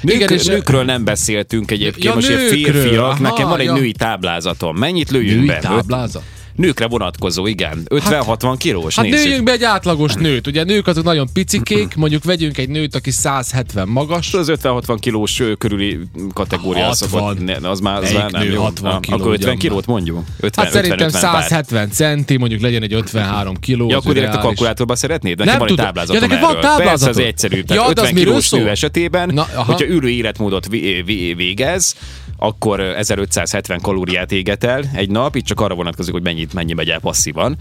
Nők, 0.00 0.14
Igen, 0.14 0.28
és- 0.32 0.44
nőkről 0.44 0.84
nem 0.84 1.04
beszéltünk 1.04 1.70
egyébként, 1.70 2.04
Ja, 2.04 2.14
most 2.14 2.28
nőkről, 2.28 2.48
férfiak, 2.48 3.04
aha, 3.04 3.20
nekem 3.20 3.48
van 3.48 3.58
egy 3.60 3.66
ja. 3.66 3.72
női 3.74 3.92
táblázatom. 3.92 4.76
Mennyit 4.76 5.10
lőjünk 5.10 5.38
Női 5.38 5.46
be? 5.46 5.58
táblázat? 5.58 6.22
Nőkre 6.56 6.86
vonatkozó, 6.86 7.46
igen. 7.46 7.82
50-60 7.88 8.54
kilós, 8.58 8.96
Hát 8.96 9.04
nézzük. 9.04 9.24
nőjünk 9.26 9.44
be 9.44 9.52
egy 9.52 9.62
átlagos 9.64 10.14
nőt. 10.14 10.46
Ugye 10.46 10.64
nők 10.64 10.86
azok 10.86 11.04
nagyon 11.04 11.28
picikék, 11.32 11.94
mondjuk 12.02 12.24
vegyünk 12.24 12.58
egy 12.58 12.68
nőt, 12.68 12.94
aki 12.94 13.10
170 13.10 13.88
magas. 13.88 14.34
Az 14.34 14.52
50-60 14.62 14.96
kilós 15.00 15.42
körüli 15.58 15.98
kategória 16.32 16.84
60. 16.84 17.08
szokott, 17.08 17.44
ne, 17.44 17.70
az 17.70 17.80
már, 17.80 18.02
az 18.02 18.12
már 18.12 18.30
nem 18.30 18.42
nő 18.42 18.52
jó. 18.52 18.62
60 18.62 18.92
Na, 18.92 19.00
kiló 19.00 19.16
Akkor 19.16 19.32
50 19.32 19.46
ugyan 19.48 19.58
kilót 19.60 19.86
mondjuk? 19.86 20.24
50, 20.40 20.64
Hát 20.64 20.72
szerintem 20.74 21.06
50, 21.06 21.22
50 21.22 21.32
pár. 21.32 21.42
170 21.42 21.90
centi, 21.90 22.36
mondjuk 22.36 22.60
legyen 22.60 22.82
egy 22.82 22.92
53 22.92 23.56
kiló. 23.56 23.88
Ja, 23.90 23.96
akkor 23.96 24.12
direkt 24.12 24.28
a 24.28 24.30
ideális. 24.32 24.48
kalkulátorba 24.56 24.96
szeretnéd? 24.96 25.38
Nekem 25.38 25.58
van 25.58 25.68
egy 25.68 25.74
táblázatom 25.74 26.14
Ja, 26.22 26.26
neked 26.28 26.40
van 26.40 26.56
erről. 26.56 26.86
Persze, 26.86 27.08
az 27.08 27.18
egyszerű. 27.18 27.56
Ja, 27.56 27.64
Tehát 27.64 27.84
az 27.84 27.90
50 27.90 28.12
miről 28.14 28.26
kilós 28.28 28.50
nő 28.50 28.68
esetében, 28.68 29.30
Na, 29.34 29.46
hogyha 29.54 29.86
ülő 29.86 30.08
életmódot 30.08 30.68
vé- 30.68 31.04
vé- 31.04 31.36
végez, 31.36 31.96
akkor 32.36 32.80
1570 32.80 33.80
kalóriát 33.80 34.32
éget 34.32 34.64
el 34.64 34.84
egy 34.94 35.10
nap, 35.10 35.36
itt 35.36 35.44
csak 35.44 35.60
arra 35.60 35.74
vonatkozik, 35.74 36.12
hogy 36.12 36.22
mennyit, 36.22 36.52
mennyi 36.52 36.72
megy 36.72 36.90
el 36.90 37.00
passzívan. 37.00 37.56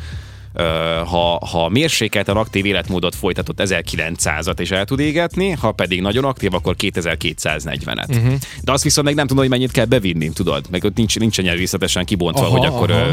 Ha, 1.05 1.45
ha 1.51 1.69
mérsékelten 1.69 2.35
aktív 2.37 2.65
életmódot 2.65 3.15
folytatott 3.15 3.61
1900-at 3.63 4.55
is 4.57 4.71
el 4.71 4.85
tud 4.85 4.99
égetni, 4.99 5.49
ha 5.49 5.71
pedig 5.71 6.01
nagyon 6.01 6.23
aktív, 6.23 6.53
akkor 6.53 6.75
2240-et. 6.77 8.07
Mhm. 8.07 8.17
Uh-huh. 8.17 8.39
De 8.61 8.71
azt 8.71 8.83
viszont 8.83 9.07
meg 9.07 9.15
nem 9.15 9.27
tudom, 9.27 9.41
hogy 9.41 9.51
mennyit 9.51 9.71
kell 9.71 9.85
bevinni, 9.85 10.29
tudod? 10.29 10.65
Meg 10.69 10.83
ott 10.83 10.95
nincs, 10.95 11.19
nincsen 11.19 11.55
részletesen 11.55 12.05
kibontva, 12.05 12.45
Aha, 12.45 12.57
hogy 12.57 12.67
akkor 12.67 12.91
aha. 12.91 13.07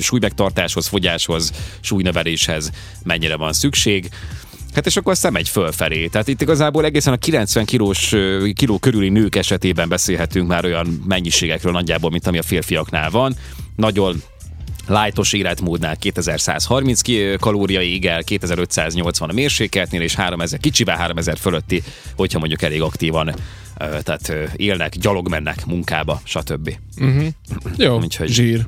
súlymegtartáshoz, 0.00 0.86
fogyáshoz, 0.86 1.52
súlynöveléshez 1.80 2.70
mennyire 3.02 3.36
van 3.36 3.52
szükség. 3.52 4.08
Hát 4.74 4.86
és 4.86 4.96
akkor 4.96 5.12
aztán 5.12 5.32
megy 5.32 5.48
fölfelé. 5.48 6.06
Tehát 6.06 6.28
itt 6.28 6.40
igazából 6.40 6.84
egészen 6.84 7.12
a 7.12 7.16
90 7.16 7.64
kilós, 7.64 8.14
kiló 8.54 8.78
körüli 8.78 9.08
nők 9.08 9.36
esetében 9.36 9.88
beszélhetünk 9.88 10.48
már 10.48 10.64
olyan 10.64 11.02
mennyiségekről 11.06 11.72
nagyjából, 11.72 12.10
mint 12.10 12.26
ami 12.26 12.38
a 12.38 12.42
férfiaknál 12.42 13.10
van. 13.10 13.34
Nagyon 13.76 14.22
lájtos 14.86 15.32
életmódnál 15.32 15.96
2130 15.96 17.00
ki- 17.00 17.36
kalória 17.40 17.80
ég 17.82 18.06
el, 18.06 18.22
2580 18.22 19.28
a 19.28 19.32
mérsékeltnél, 19.32 20.00
és 20.02 20.14
3000 20.14 20.60
kicsivel 20.60 20.96
3000 20.96 21.38
fölötti, 21.38 21.82
hogyha 22.16 22.38
mondjuk 22.38 22.62
elég 22.62 22.82
aktívan 22.82 23.34
tehát 23.78 24.32
élnek, 24.56 24.96
gyalog 24.96 25.28
mennek 25.28 25.66
munkába, 25.66 26.20
stb. 26.24 26.76
Jó, 27.76 27.98
Úgyhogy- 27.98 28.28
zsír. 28.28 28.66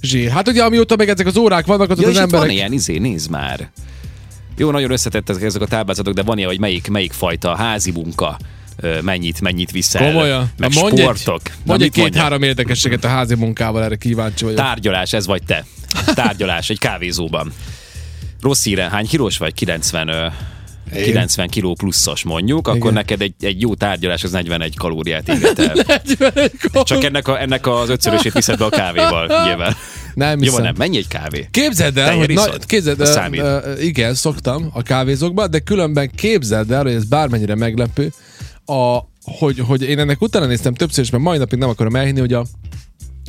Zsír. 0.00 0.30
Hát 0.30 0.48
ugye 0.48 0.62
amióta 0.64 0.96
meg 0.96 1.08
ezek 1.08 1.26
az 1.26 1.36
órák 1.36 1.66
vannak, 1.66 1.90
azok 1.90 2.02
Ja, 2.02 2.08
az 2.08 2.14
itt 2.14 2.20
emberek... 2.20 2.46
van 2.46 2.54
ilyen, 2.54 2.72
izé, 2.72 2.98
nézd 2.98 3.30
már. 3.30 3.70
Jó, 4.58 4.70
nagyon 4.70 4.90
összetettek 4.90 5.42
ezek 5.42 5.62
a 5.62 5.66
táblázatok, 5.66 6.14
de 6.14 6.22
van 6.22 6.36
ilyen, 6.36 6.48
hogy 6.48 6.60
melyik, 6.60 6.88
melyik 6.88 7.12
fajta 7.12 7.56
házi 7.56 7.90
munka 7.90 8.38
mennyit, 9.02 9.40
mennyit 9.40 9.70
viszel. 9.70 10.12
Komolyan? 10.12 10.50
Meg 10.56 10.74
Na, 10.74 10.80
mondj 10.80 11.00
sportok. 11.00 11.40
Egy, 11.44 11.52
mondj 11.64 11.84
egy 11.84 11.90
két-három 11.90 12.42
érdekességet 12.42 13.04
a 13.04 13.08
házi 13.08 13.34
munkával, 13.34 13.82
erre 13.82 13.96
kíváncsi 13.96 14.44
vagyok. 14.44 14.58
Tárgyalás, 14.58 15.12
ez 15.12 15.26
vagy 15.26 15.42
te. 15.42 15.64
Tárgyalás 16.14 16.70
egy 16.70 16.78
kávézóban. 16.78 17.52
Rossz 18.42 18.64
híre, 18.64 18.88
hány 18.90 19.06
kilós 19.06 19.38
vagy? 19.38 19.54
90, 19.54 20.08
ö, 20.08 20.26
Én? 20.94 21.04
90 21.04 21.48
kiló 21.48 21.74
pluszos 21.74 22.22
mondjuk, 22.22 22.68
akkor 22.68 22.80
Igen. 22.80 22.92
neked 22.92 23.20
egy, 23.20 23.34
egy 23.40 23.60
jó 23.60 23.74
tárgyalás 23.74 24.24
az 24.24 24.30
41 24.30 24.76
kalóriát 24.76 25.28
éget 25.34 25.58
el. 25.58 25.84
41 26.18 26.50
Csak 26.82 27.04
ennek, 27.04 27.28
a, 27.28 27.40
ennek 27.40 27.66
az 27.66 27.88
ötszörösét 27.88 28.32
viszed 28.32 28.58
be 28.58 28.64
a 28.64 28.68
kávéval, 28.68 29.26
nyilván. 29.46 29.76
Nem 30.18 30.38
Jó, 30.38 30.44
hiszem. 30.44 30.62
nem, 30.62 30.74
mennyi 30.78 30.96
egy 30.96 31.08
kávé? 31.08 31.48
Képzeld 31.50 31.96
el, 31.98 32.16
hogy 32.16 32.32
na, 32.32 32.46
képzeld 32.66 33.00
el, 33.00 33.30
uh, 33.30 33.84
igen, 33.84 34.14
szoktam 34.14 34.70
a 34.72 34.82
kávézókba, 34.82 35.46
de 35.46 35.58
különben 35.58 36.10
képzeld 36.10 36.70
el, 36.70 36.82
hogy 36.82 36.92
ez 36.92 37.04
bármennyire 37.04 37.54
meglepő, 37.54 38.12
a, 38.64 38.98
hogy, 39.22 39.58
hogy 39.58 39.82
én 39.82 39.98
ennek 39.98 40.20
utána 40.20 40.46
néztem 40.46 40.74
többször, 40.74 41.04
és 41.04 41.10
mert 41.10 41.22
mai 41.22 41.38
napig 41.38 41.58
nem 41.58 41.68
akarom 41.68 41.96
elhinni, 41.96 42.20
hogy 42.20 42.32
a, 42.32 42.44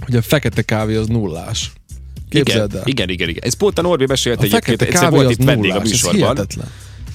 hogy 0.05 0.15
a 0.15 0.21
fekete 0.21 0.61
kávé 0.61 0.95
az 0.95 1.07
nullás. 1.07 1.71
Képzeld 2.29 2.69
Igen, 2.69 2.81
el. 2.81 2.87
igen, 2.87 3.09
igen, 3.09 3.29
igen. 3.29 3.43
Ez 3.43 3.53
pont 3.53 3.79
a 3.79 3.81
Norbi 3.81 4.05
mesélt 4.05 4.39
A 4.39 4.43
egyébként, 4.43 4.81
egyszer 4.81 5.09
volt 5.09 5.31
itt 5.31 5.43
vendég 5.43 5.71
a 5.71 5.73
nullás, 5.73 5.83
ez 5.83 5.89
műsorban, 5.89 6.19
hihetetlen. 6.19 6.67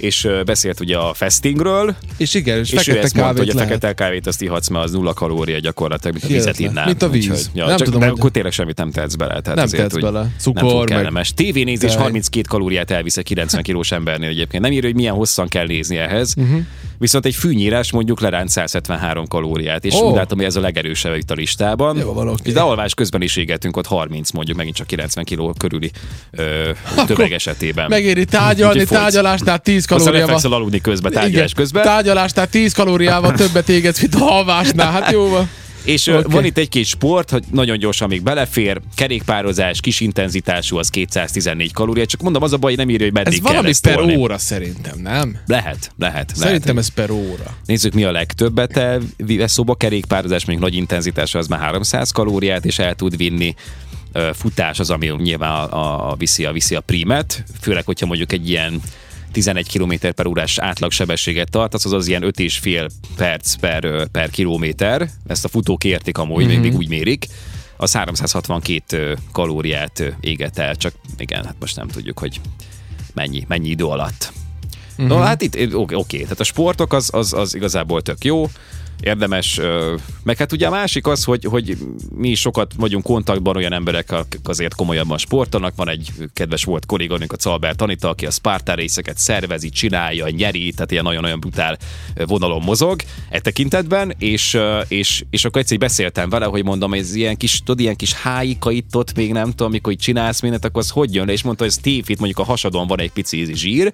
És 0.04 0.28
beszélt 0.44 0.80
ugye 0.80 0.96
a 0.96 1.14
fastingről, 1.14 1.94
És 2.16 2.34
igen, 2.34 2.58
és, 2.58 2.70
és 2.70 2.72
ő 2.72 2.76
fekete 2.82 3.02
ezt 3.02 3.14
mondta, 3.14 3.34
kávét 3.34 3.52
hogy 3.52 3.62
a 3.62 3.64
fekete 3.64 3.92
kávét 3.92 4.26
azt 4.26 4.42
ihatsz, 4.42 4.68
mert 4.68 4.84
az 4.84 4.92
nulla 4.92 5.12
kalória 5.12 5.58
gyakorlatilag, 5.58 6.12
mint 6.14 6.24
a 6.24 6.34
vizet 6.36 6.58
innál. 6.58 6.86
Mint 6.86 7.02
a 7.02 7.08
víz. 7.08 7.22
Úgyhogy, 7.22 7.46
ja, 7.54 7.66
Nem 7.66 7.76
csak, 7.76 7.86
tudom, 7.86 8.00
de 8.00 8.06
hogy- 8.08 8.18
akkor 8.18 8.30
tényleg 8.30 8.52
semmit 8.52 8.76
nem 8.76 8.90
tehetsz 8.90 9.14
bele. 9.14 9.40
Tehát 9.40 9.54
Nem 9.54 9.64
azért, 9.64 9.88
tehetsz 9.88 10.04
bele. 10.04 10.20
nem 10.20 10.34
Cukor, 10.38 10.74
meg 10.74 10.84
kellemes. 10.96 11.34
Tévénézés 11.34 11.92
tej. 11.92 12.02
32 12.02 12.48
kalóriát 12.48 12.90
elvisz 12.90 13.16
egy 13.16 13.24
90 13.24 13.62
kilós 13.62 13.92
embernél 13.92 14.28
egyébként. 14.28 14.62
Nem 14.62 14.72
írja, 14.72 14.86
hogy 14.88 14.94
milyen 14.96 15.14
hosszan 15.14 15.48
kell 15.48 15.66
nézni 15.66 15.96
ehhez. 15.96 16.34
Uh-huh. 16.36 16.60
Viszont 17.04 17.26
egy 17.26 17.34
fűnyírás 17.34 17.92
mondjuk 17.92 18.20
leránt 18.20 18.48
173 18.48 19.26
kalóriát, 19.26 19.84
és 19.84 19.94
Ó. 19.94 20.08
úgy 20.08 20.14
látom, 20.14 20.38
hogy 20.38 20.46
ez 20.46 20.56
a 20.56 20.60
legerősebb 20.60 21.16
itt 21.16 21.30
a 21.30 21.34
listában. 21.34 21.96
Jó 21.96 22.12
van, 22.12 22.28
oké. 22.28 22.52
De 22.52 22.60
alvás 22.60 22.94
közben 22.94 23.22
is 23.22 23.36
égetünk 23.36 23.76
ott 23.76 23.86
30, 23.86 24.30
mondjuk 24.30 24.56
megint 24.56 24.76
csak 24.76 24.86
90 24.86 25.24
kiló 25.24 25.54
körüli 25.58 25.90
ö, 26.30 26.70
tömeg 27.06 27.32
esetében. 27.32 27.88
Megéri 27.88 28.24
tárgyalni, 28.24 28.78
fogysz. 28.78 28.90
tárgyalásnál 28.90 29.58
10 29.58 29.76
Aztán 29.76 29.98
kalóriával. 29.98 30.26
lefekszel 30.26 30.52
aludni 30.52 30.80
közben, 30.80 31.12
tárgyalás 31.12 31.50
Igen, 31.50 31.56
közben. 31.56 31.82
Tárgyalásnál 31.82 32.48
10 32.48 32.72
kalóriával 32.72 33.32
többet 33.42 33.68
égetsz, 33.68 34.00
mint 34.00 34.14
a 34.14 34.18
halvásnál. 34.18 34.92
Hát 34.92 35.10
jó 35.10 35.28
van. 35.28 35.48
És 35.85 36.07
okay. 36.07 36.23
van 36.27 36.44
itt 36.44 36.59
egy-két 36.59 36.85
sport, 36.85 37.31
hogy 37.31 37.44
nagyon 37.51 37.79
gyorsan 37.79 38.09
még 38.09 38.23
belefér, 38.23 38.81
kerékpározás, 38.94 39.81
kis 39.81 40.01
intenzitású, 40.01 40.77
az 40.77 40.88
214 40.88 41.73
kalória, 41.73 42.07
csak 42.07 42.20
mondom, 42.20 42.42
az 42.42 42.53
a 42.53 42.57
baj, 42.57 42.70
hogy 42.70 42.79
nem 42.79 42.90
írja, 42.90 43.05
hogy 43.05 43.14
meddig 43.14 43.33
Ez 43.33 43.38
kell 43.38 43.53
valami 43.53 43.75
per 43.83 43.94
tolni. 43.94 44.16
óra 44.16 44.38
szerintem, 44.38 44.99
nem? 44.99 45.38
Lehet, 45.47 45.92
lehet. 45.99 46.33
Szerintem 46.35 46.75
lehet. 46.77 46.90
ez 46.90 46.94
per 46.94 47.11
óra. 47.11 47.57
Nézzük, 47.66 47.92
mi 47.92 48.05
a 48.05 48.12
legtöbbet 48.12 48.81
vesz 49.16 49.53
szóba 49.53 49.75
kerékpározás, 49.75 50.44
még 50.44 50.59
nagy 50.59 50.75
intenzitása, 50.75 51.38
az 51.38 51.47
már 51.47 51.61
300 51.61 52.11
kalóriát 52.11 52.64
is 52.64 52.79
el 52.79 52.94
tud 52.94 53.16
vinni. 53.16 53.55
Futás 54.33 54.79
az, 54.79 54.90
ami 54.90 55.07
nyilván 55.07 55.51
a, 55.51 56.11
a, 56.11 56.14
viszi, 56.14 56.44
a, 56.44 56.53
viszi 56.53 56.75
a 56.75 56.81
primet, 56.81 57.44
főleg, 57.61 57.85
hogyha 57.85 58.07
mondjuk 58.07 58.33
egy 58.33 58.49
ilyen 58.49 58.81
11 59.35 59.68
km 59.73 59.94
per 60.14 60.27
órás 60.27 60.59
átlagsebességet 60.59 61.51
tartasz, 61.51 61.85
az 61.85 61.92
az 61.92 62.07
ilyen 62.07 62.23
5,5 62.23 62.90
perc 63.16 63.55
per, 63.55 64.07
per 64.07 64.31
kilométer. 64.31 65.09
Ezt 65.27 65.44
a 65.44 65.49
futók 65.49 65.85
értik 65.85 66.18
amúgy, 66.18 66.47
mm-hmm. 66.47 66.61
még 66.61 66.75
úgy 66.75 66.88
mérik. 66.88 67.27
Az 67.77 67.92
362 67.92 68.97
ö, 68.97 69.12
kalóriát 69.33 70.16
éget 70.20 70.59
el, 70.59 70.77
csak 70.77 70.94
igen, 71.16 71.44
hát 71.44 71.57
most 71.61 71.77
nem 71.77 71.88
tudjuk, 71.88 72.18
hogy 72.18 72.40
mennyi, 73.14 73.44
mennyi 73.49 73.68
idő 73.68 73.85
alatt. 73.85 74.33
Uh-huh. 74.92 75.09
No, 75.09 75.16
hát 75.23 75.42
itt 75.42 75.55
oké, 75.75 75.94
okay. 75.94 76.23
tehát 76.23 76.40
a 76.40 76.44
sportok 76.44 76.92
az, 76.92 77.11
az, 77.12 77.33
az 77.33 77.55
igazából 77.55 78.03
tök 78.03 78.25
jó, 78.25 78.47
érdemes, 79.00 79.61
meg 80.22 80.37
hát 80.37 80.52
ugye 80.52 80.66
a 80.66 80.70
másik 80.70 81.07
az, 81.07 81.24
hogy, 81.24 81.44
hogy 81.44 81.76
mi 82.14 82.35
sokat 82.35 82.72
vagyunk 82.76 83.04
kontaktban 83.04 83.57
olyan 83.57 83.72
emberek, 83.72 84.12
akik 84.12 84.48
azért 84.48 84.74
komolyabban 84.74 85.18
sportolnak. 85.18 85.74
Van 85.76 85.88
egy 85.88 86.11
kedves 86.33 86.64
volt 86.64 86.87
kolléganőnk, 86.87 87.33
a 87.33 87.37
Calbert 87.37 87.83
Anita, 87.83 88.09
aki 88.09 88.26
a 88.26 88.30
Spartan 88.30 88.74
részeket 88.74 89.18
szervezi, 89.18 89.68
csinálja, 89.68 90.28
nyeri, 90.28 90.72
tehát 90.72 90.90
ilyen 90.90 91.04
nagyon-nagyon 91.04 91.40
brutál 91.40 91.78
vonalon 92.26 92.62
mozog 92.62 93.02
e 93.28 93.40
tekintetben, 93.40 94.14
és, 94.18 94.59
és, 94.88 95.24
és 95.30 95.44
akkor 95.44 95.61
egyszer 95.61 95.78
beszéltem 95.78 96.28
vele, 96.28 96.44
hogy 96.44 96.64
mondom, 96.64 96.94
ez 96.94 97.14
ilyen 97.14 97.37
kis, 97.37 97.59
tudod, 97.59 97.80
ilyen 97.80 97.96
kis 97.96 98.12
hájika 98.12 98.70
itt 98.70 98.96
ott 98.96 99.14
még 99.14 99.33
nem 99.33 99.50
tudom, 99.50 99.68
amikor 99.68 99.94
csinálsz 99.94 100.40
mindent, 100.40 100.64
akkor 100.64 100.83
az 100.83 100.90
hogy 100.90 101.14
jön 101.14 101.26
le, 101.26 101.33
és 101.33 101.42
mondta, 101.42 101.64
hogy 101.64 101.72
ez 101.76 101.83
tévhit, 101.83 102.18
mondjuk 102.18 102.38
a 102.38 102.44
hasadon 102.44 102.87
van 102.87 103.00
egy 103.00 103.12
pici 103.12 103.54
zsír, 103.54 103.92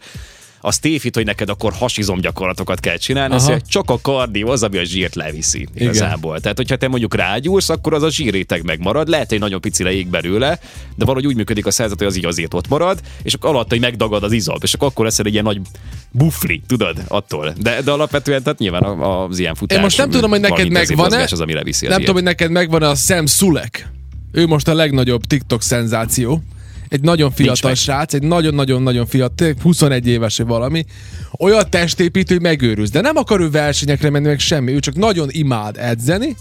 az 0.60 0.78
tévhit, 0.78 1.14
hogy 1.14 1.24
neked 1.24 1.48
akkor 1.48 1.72
hasizom 1.72 2.20
gyakorlatokat 2.20 2.80
kell 2.80 2.96
csinálni, 2.96 3.34
Aha. 3.34 3.48
mondja, 3.48 3.66
csak 3.68 3.90
a 3.90 3.98
kardió 4.02 4.48
az, 4.48 4.62
ami 4.62 4.78
a 4.78 4.84
zsírt 4.84 5.14
leviszi 5.14 5.68
igazából. 5.74 6.40
Tehát, 6.40 6.56
hogyha 6.56 6.76
te 6.76 6.88
mondjuk 6.88 7.14
rágyúrsz, 7.14 7.68
akkor 7.68 7.94
az 7.94 8.02
a 8.02 8.10
zsírréteg 8.10 8.64
megmarad, 8.64 9.08
lehet, 9.08 9.28
hogy 9.28 9.38
nagyon 9.38 9.60
pici 9.60 9.82
leég 9.82 10.08
belőle, 10.08 10.58
de 10.96 11.04
valahogy 11.04 11.26
úgy 11.26 11.36
működik 11.36 11.66
a 11.66 11.70
szerzet, 11.70 11.98
hogy 11.98 12.06
az 12.06 12.16
így 12.16 12.24
azért 12.24 12.54
ott 12.54 12.68
marad, 12.68 13.00
és 13.22 13.34
akkor 13.34 13.50
alatt, 13.50 13.68
hogy 13.68 13.80
megdagad 13.80 14.22
az 14.22 14.32
izom, 14.32 14.56
és 14.62 14.74
akkor, 14.74 14.88
akkor 14.88 15.04
lesz 15.04 15.18
egy 15.18 15.32
ilyen 15.32 15.44
nagy 15.44 15.60
bufli, 16.10 16.62
tudod, 16.66 17.02
attól. 17.08 17.54
De, 17.58 17.82
de 17.82 17.90
alapvetően, 17.90 18.42
tehát 18.42 18.58
nyilván 18.58 18.82
az 18.82 19.38
ilyen 19.38 19.54
futás. 19.54 19.76
Én 19.76 19.82
most 19.82 19.98
nem 19.98 20.10
tudom, 20.10 20.30
hogy 20.30 20.40
neked 20.40 20.70
megvan-e. 20.70 21.22
az, 21.22 21.40
ami 21.40 21.52
leviszi 21.52 21.86
Nem 21.86 21.98
tudom, 21.98 22.14
hogy 22.14 22.24
neked 22.24 22.50
megvan 22.50 22.82
a 22.82 22.94
Sam 22.94 23.26
Sulek. 23.26 23.88
Ő 24.32 24.46
most 24.46 24.68
a 24.68 24.74
legnagyobb 24.74 25.24
TikTok 25.24 25.62
szenzáció. 25.62 26.42
Egy 26.90 27.00
nagyon 27.00 27.30
fiatal 27.30 27.70
meg. 27.70 27.76
srác, 27.76 28.14
egy 28.14 28.22
nagyon-nagyon-nagyon 28.22 29.06
fiatal, 29.06 29.34
tényleg 29.34 29.62
21 29.62 30.06
éves 30.06 30.36
vagy 30.36 30.46
valami. 30.46 30.84
Olyan 31.38 31.70
testépítő, 31.70 32.34
hogy 32.34 32.42
megőrülsz. 32.42 32.90
De 32.90 33.00
nem 33.00 33.16
akar 33.16 33.40
ő 33.40 33.50
versenyekre 33.50 34.10
menni, 34.10 34.26
meg 34.26 34.38
semmi. 34.38 34.72
Ő 34.72 34.78
csak 34.78 34.94
nagyon 34.94 35.28
imád 35.30 35.76
edzeni, 35.78 36.36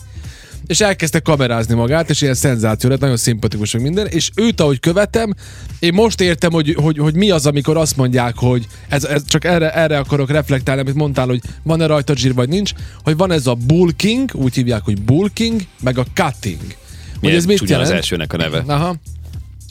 és 0.68 0.80
elkezdte 0.80 1.20
kamerázni 1.20 1.76
magát, 1.76 2.10
és 2.10 2.22
ilyen 2.22 2.34
szenzáció 2.34 2.90
lett, 2.90 3.00
nagyon 3.00 3.18
szimpatikus 3.18 3.74
meg 3.74 3.82
minden, 3.82 4.08
és 4.08 4.30
őt, 4.36 4.62
ahogy 4.62 4.80
követem, 4.80 5.34
én 5.80 5.94
most 5.94 6.22
értem, 6.22 6.52
hogy, 6.52 6.76
hogy, 6.82 6.98
hogy 6.98 7.16
mi 7.16 7.30
az, 7.32 7.46
amikor 7.46 7.78
azt 7.78 7.98
mondják, 7.98 8.36
hogy 8.36 8.68
ez, 8.88 9.04
ez 9.04 9.22
csak 9.26 9.46
erre, 9.46 9.74
erre 9.74 9.98
akarok 9.98 10.30
reflektálni, 10.32 10.82
amit 10.82 10.94
mondtál, 10.94 11.26
hogy 11.26 11.42
van-e 11.64 11.86
rajta 11.86 12.16
zsír, 12.16 12.34
vagy 12.34 12.50
nincs, 12.50 12.72
hogy 13.04 13.18
van 13.18 13.32
ez 13.32 13.48
a 13.48 13.54
bulking, 13.54 14.30
úgy 14.34 14.56
hívják, 14.56 14.82
hogy 14.84 15.02
bulking, 15.02 15.62
meg 15.82 15.98
a 15.98 16.06
cutting. 16.14 16.62
Hogy 16.62 17.20
Milyen 17.20 17.38
ez 17.38 17.46
mit 17.46 17.70
jelent? 17.70 17.90
az 17.90 17.96
elsőnek 17.96 18.34
a 18.34 18.38
neve. 18.38 18.64
Aha. 18.68 18.96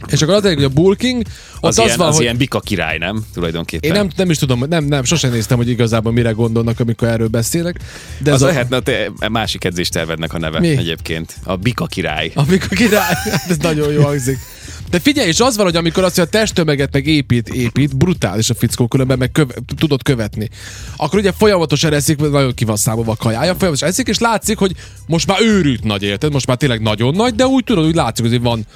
És 0.07 0.23
akkor 0.23 0.35
az, 0.35 0.43
hogy 0.43 0.65
a 0.65 0.69
bulking, 0.69 1.23
ott 1.61 1.69
Az, 1.71 1.79
az, 1.79 1.85
ilyen, 1.85 1.97
van, 1.99 2.09
az 2.09 2.15
hogy 2.15 2.25
ilyen 2.25 2.37
bika 2.37 2.61
király, 2.61 2.99
nem? 2.99 3.25
Tulajdonképpen. 3.35 3.91
én 3.91 3.97
nem, 3.97 4.11
nem 4.17 4.31
is 4.31 4.39
tudom, 4.39 4.65
nem, 4.69 4.85
nem, 4.85 5.05
sosem 5.05 5.31
néztem, 5.31 5.57
hogy 5.57 5.69
igazából 5.69 6.13
mire 6.13 6.31
gondolnak, 6.31 6.81
amikor 6.81 7.09
erről 7.09 7.29
beszélek. 7.29 7.81
De 8.19 8.31
ez 8.31 8.37
Az 8.37 8.43
a, 8.43 8.47
lehetne 8.47 8.77
a 8.77 8.81
te 8.81 9.11
másik 9.31 9.65
edzéstervednek 9.65 10.33
a 10.33 10.39
neve 10.39 10.59
Mi? 10.59 10.69
egyébként. 10.69 11.37
A 11.45 11.57
Bika 11.57 11.87
király. 11.87 12.31
Amikor 12.35 12.77
király, 12.77 13.15
hát 13.31 13.51
ez 13.51 13.57
nagyon 13.57 13.93
jó 13.93 14.03
hangzik. 14.03 14.39
De 14.91 15.01
figyelj, 15.01 15.29
és 15.29 15.41
az 15.41 15.57
van, 15.57 15.65
hogy 15.65 15.77
amikor 15.77 16.05
azt, 16.05 16.15
hogy 16.17 16.25
a 16.25 16.29
testtömeget 16.29 16.93
meg 16.93 17.07
épít, 17.07 17.49
épít, 17.49 17.97
brutális 17.97 18.51
a 18.51 18.55
fickó, 18.55 18.87
különben 18.87 19.19
meg 19.19 19.33
köve, 19.33 19.55
tudod 19.79 20.03
követni. 20.03 20.49
Akkor 20.97 21.19
ugye 21.19 21.33
folyamatosan 21.33 21.93
eszik, 21.93 22.19
nagyon 22.19 22.55
ki 22.55 22.65
van 22.65 22.77
számolva 22.77 23.13
a 23.13 23.17
kajája, 23.17 23.55
folyamatosan 23.55 23.89
eszik, 23.89 24.09
és 24.09 24.19
látszik, 24.19 24.59
hogy 24.59 24.73
most 25.07 25.27
már 25.27 25.39
őrült 25.41 25.85
nagy, 25.85 26.03
érted? 26.03 26.33
Most 26.33 26.47
már 26.47 26.57
tényleg 26.57 26.81
nagyon 26.81 27.15
nagy, 27.15 27.35
de 27.35 27.47
úgy 27.47 27.65
tudod, 27.65 27.87
úgy 27.87 27.95
látszik, 27.95 28.29
hogy 28.29 28.41
van 28.41 28.67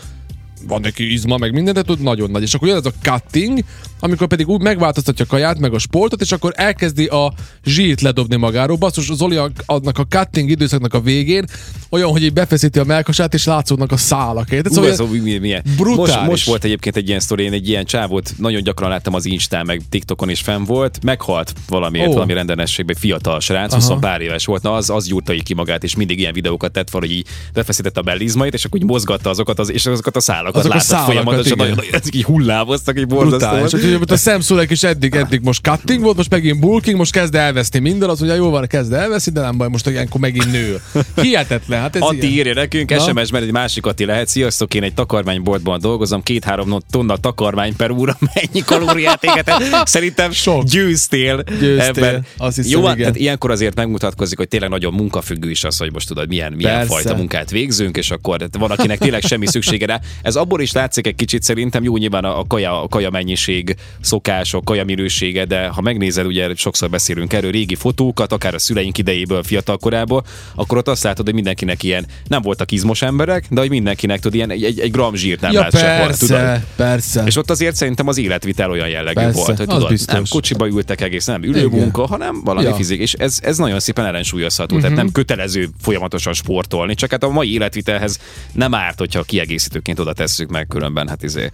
van 0.66 0.81
neki 0.81 1.12
izma, 1.12 1.37
meg 1.37 1.53
minden, 1.53 1.75
de 1.75 1.83
tud 1.83 2.01
nagyon 2.01 2.31
nagy. 2.31 2.42
És 2.42 2.55
akkor 2.55 2.68
jön 2.68 2.77
ez 2.77 2.87
a 2.87 2.92
cutting, 3.03 3.59
amikor 4.01 4.27
pedig 4.27 4.48
úgy 4.48 4.61
megváltoztatja 4.61 5.25
a 5.25 5.29
kaját, 5.29 5.59
meg 5.59 5.75
a 5.75 5.79
sportot, 5.79 6.20
és 6.20 6.33
akkor 6.33 6.53
elkezdi 6.57 7.07
a 7.07 7.33
zsírt 7.64 8.01
ledobni 8.01 8.37
magáról. 8.37 8.77
Basszus, 8.77 9.11
Zoli 9.12 9.37
a- 9.37 9.51
annak 9.66 9.98
a 9.98 10.05
cutting 10.05 10.51
időszaknak 10.51 10.94
a 10.94 11.01
végén 11.01 11.44
olyan, 11.90 12.11
hogy 12.11 12.22
így 12.22 12.33
befeszíti 12.33 12.79
a 12.79 12.85
melkasát, 12.85 13.35
és 13.35 13.44
látszódnak 13.44 13.92
a 13.92 13.96
szálak. 13.96 14.51
Érted? 14.51 14.72
Szóval 14.72 14.90
ez, 14.90 14.98
mi, 14.98 15.38
milyen. 15.38 15.62
brutális. 15.77 16.14
Most, 16.14 16.27
most, 16.27 16.46
volt 16.46 16.64
egyébként 16.64 16.96
egy 16.96 17.09
ilyen 17.09 17.20
sztori, 17.20 17.44
én 17.44 17.53
egy 17.53 17.68
ilyen 17.68 17.85
csávót 17.85 18.35
nagyon 18.38 18.62
gyakran 18.62 18.90
láttam 18.90 19.14
az 19.14 19.25
Instán, 19.25 19.66
meg 19.66 19.81
TikTokon 19.88 20.31
is 20.31 20.40
fenn 20.40 20.64
volt, 20.64 21.05
meghalt 21.05 21.53
valamiért, 21.68 22.09
Ó. 22.09 22.12
valami 22.12 22.33
rendenességben, 22.33 22.96
fiatal 22.96 23.40
srác, 23.40 23.75
20 23.75 23.90
pár 24.01 24.20
éves 24.20 24.44
volt, 24.44 24.62
na 24.62 24.72
az, 24.72 24.90
az 24.90 25.07
gyúrta 25.07 25.33
így 25.33 25.42
ki 25.42 25.55
magát, 25.55 25.85
és 25.85 25.96
mindig 25.96 26.18
ilyen 26.18 26.33
videókat 26.33 26.72
tett 26.72 26.90
fel, 26.90 27.01
hogy 27.01 27.11
így 27.11 27.27
befeszítette 27.53 28.01
a 28.01 28.03
bellizmait, 28.03 28.55
és 28.55 28.64
akkor 28.64 28.81
úgy 28.81 28.87
mozgatta 28.87 29.31
azokat, 29.31 29.59
az, 29.59 29.70
és 29.70 29.87
azokat 29.87 30.16
a 30.16 30.20
szálakat 30.20 30.52
Azok 30.55 30.71
a 30.71 30.75
láttad 30.75 30.88
szálakat, 30.88 31.12
folyamatosan, 31.12 31.59
igen. 31.59 31.69
nagyon, 31.69 31.85
ezek 31.93 32.15
így 32.15 32.25
hullávoztak, 32.25 32.99
így 32.99 33.07
borzasztó 33.07 33.37
brutális. 33.38 33.73
volt. 33.73 33.85
Úgyhogy 33.85 34.12
a 34.12 34.17
szemszulek 34.17 34.71
is 34.71 34.83
eddig, 34.83 35.15
eddig 35.15 35.41
most 35.43 35.62
cutting 35.62 36.03
volt, 36.03 36.17
most 36.17 36.31
megint 36.31 36.61
bulking, 36.61 36.97
most 36.97 37.12
kezd 37.12 37.35
elveszni 37.35 37.79
minden, 37.79 38.09
az 38.09 38.21
ugye 38.21 38.35
jó 38.35 38.51
van, 38.51 38.67
kezd 38.67 38.93
elveszni, 38.93 39.33
de 39.33 39.41
nem 39.41 39.57
baj, 39.57 39.69
most 39.69 39.87
ilyenkor 39.87 40.21
megint 40.21 40.53
nő. 40.53 40.81
Hihetetlen, 41.23 41.81
hát 41.81 41.97
ez 41.97 42.03
Atti 42.03 42.17
ilyen. 42.17 42.33
írja 42.33 42.55
nekünk, 42.55 42.91
Na? 42.91 42.99
SMS-ben 42.99 43.43
egy 43.43 43.53
másik 43.53 43.87
Atti 43.87 44.05
lehet. 44.05 44.29
Sziasztok, 44.29 44.75
én 44.75 44.83
egy 44.83 44.95
takarmányboltban 44.95 45.81
dolgozom, 45.81 46.23
két-három 46.23 46.79
tonna 46.91 47.17
takarmány 47.17 47.77
per 47.77 47.91
óra, 47.91 48.19
mennyi 48.35 48.65
kalóriát 48.65 49.25
égetett. 49.25 49.87
Szerintem 49.87 50.31
Sok. 50.33 50.65
győztél, 50.65 51.43
Győztél, 51.61 52.05
ebben. 52.05 52.27
azt 52.37 52.57
hiszem, 52.57 52.71
Jó, 52.71 52.87
hát 52.87 52.95
igen. 52.97 53.07
tehát 53.07 53.21
ilyenkor 53.21 53.51
azért 53.51 53.75
megmutatkozik, 53.77 54.38
hogy 54.38 54.49
tényleg 54.49 54.71
nagyon 54.71 54.93
munkafüggő 54.95 55.51
is 55.51 55.65
az, 55.65 55.77
hogy 55.77 55.93
most 55.93 56.09
tudod, 56.09 56.29
milyen, 56.29 56.53
milyen 56.53 56.73
Persze. 56.73 56.93
fajta 56.93 57.15
munkát 57.15 57.51
végzünk, 57.51 57.97
és 57.97 58.11
akkor 58.11 58.49
van, 58.59 58.71
akinek 58.71 58.99
tényleg 58.99 59.23
semmi 59.23 59.47
szüksége 59.47 59.87
rá. 59.87 60.01
Ez 60.23 60.37
abból 60.42 60.61
is 60.61 60.72
látszik 60.72 61.07
egy 61.07 61.14
kicsit 61.14 61.42
szerintem 61.42 61.83
jó 61.83 61.96
nyilván 61.96 62.24
a, 62.24 62.38
a, 62.38 62.44
kaja, 62.46 62.83
a 62.83 62.88
kaja 62.88 63.11
mennyiség, 63.11 63.76
szokások, 64.00 64.64
kaja 64.64 64.85
minősége, 64.85 65.44
de 65.44 65.66
ha 65.66 65.81
megnézed, 65.81 66.26
ugye 66.26 66.55
sokszor 66.55 66.90
beszélünk 66.90 67.33
erről 67.33 67.50
régi 67.50 67.74
fotókat, 67.74 68.33
akár 68.33 68.55
a 68.55 68.59
szüleink 68.59 68.98
idejéből, 68.98 69.42
fiatal 69.42 69.76
korából, 69.76 70.24
akkor 70.55 70.78
ott 70.78 70.88
azt 70.88 71.02
látod, 71.02 71.24
hogy 71.24 71.35
mindenkinek 71.35 71.83
ilyen, 71.83 72.07
nem 72.26 72.42
voltak 72.42 72.70
izmos 72.72 73.02
emberek, 73.02 73.46
de 73.50 73.61
hogy 73.61 73.70
mindenkinek 73.70 74.16
tudod, 74.20 74.35
ilyen 74.35 74.50
egy, 74.50 74.64
egy, 74.64 74.81
egy 74.81 74.90
gram 74.90 75.14
zsírt 75.14 75.40
nem 75.40 75.52
Ja, 75.52 75.61
lát 75.61 75.78
se 75.78 75.98
volt, 75.98 76.18
tudod. 76.18 76.37
persze, 76.37 76.66
persze. 76.76 77.22
És 77.26 77.37
ott 77.37 77.50
azért 77.50 77.76
szerintem 77.76 78.09
az 78.09 78.18
életvitel 78.18 78.70
olyan 78.70 78.88
jellegű 78.88 79.20
Persze, 79.20 79.38
volt, 79.44 79.57
hogy 79.57 79.66
tudod, 79.66 79.88
biztos. 79.88 80.14
nem 80.14 80.22
kocsiba 80.28 80.66
ültek 80.68 81.00
egész, 81.00 81.26
nem 81.26 81.42
ülőmunka, 81.42 82.07
hanem 82.07 82.40
valami 82.44 82.66
Ja. 82.66 82.74
fizik, 82.74 83.00
és 83.00 83.12
ez, 83.12 83.38
ez 83.42 83.57
nagyon 83.57 83.81
szépen 83.81 84.05
ellensúlyozható, 84.05 84.81
tehát 84.81 84.96
nem 84.96 85.12
kötelező 85.12 85.68
folyamatosan 85.81 86.33
sportolni, 86.33 86.94
csak 86.94 87.11
hát 87.11 87.22
a 87.22 87.28
mai 87.28 87.52
életvitelhez 87.52 88.18
nem 88.52 88.74
árt, 88.74 88.98
hogyha 88.98 89.22
kiegészítőként 89.22 89.98
oda 89.98 90.12
tesszük 90.22 90.50
meg, 90.50 90.66
különben 90.66 91.08
hát 91.08 91.22
izé, 91.22 91.50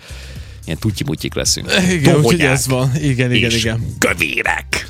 ilyen 0.65 0.79
tutyi 0.79 1.29
leszünk. 1.35 1.73
Igen, 1.91 2.17
úgyhogy 2.17 2.41
ez 2.41 2.67
van. 2.67 2.91
Igen, 2.97 3.33
igen, 3.33 3.51
és 3.51 3.57
igen. 3.57 3.95
Kövérek. 3.99 4.89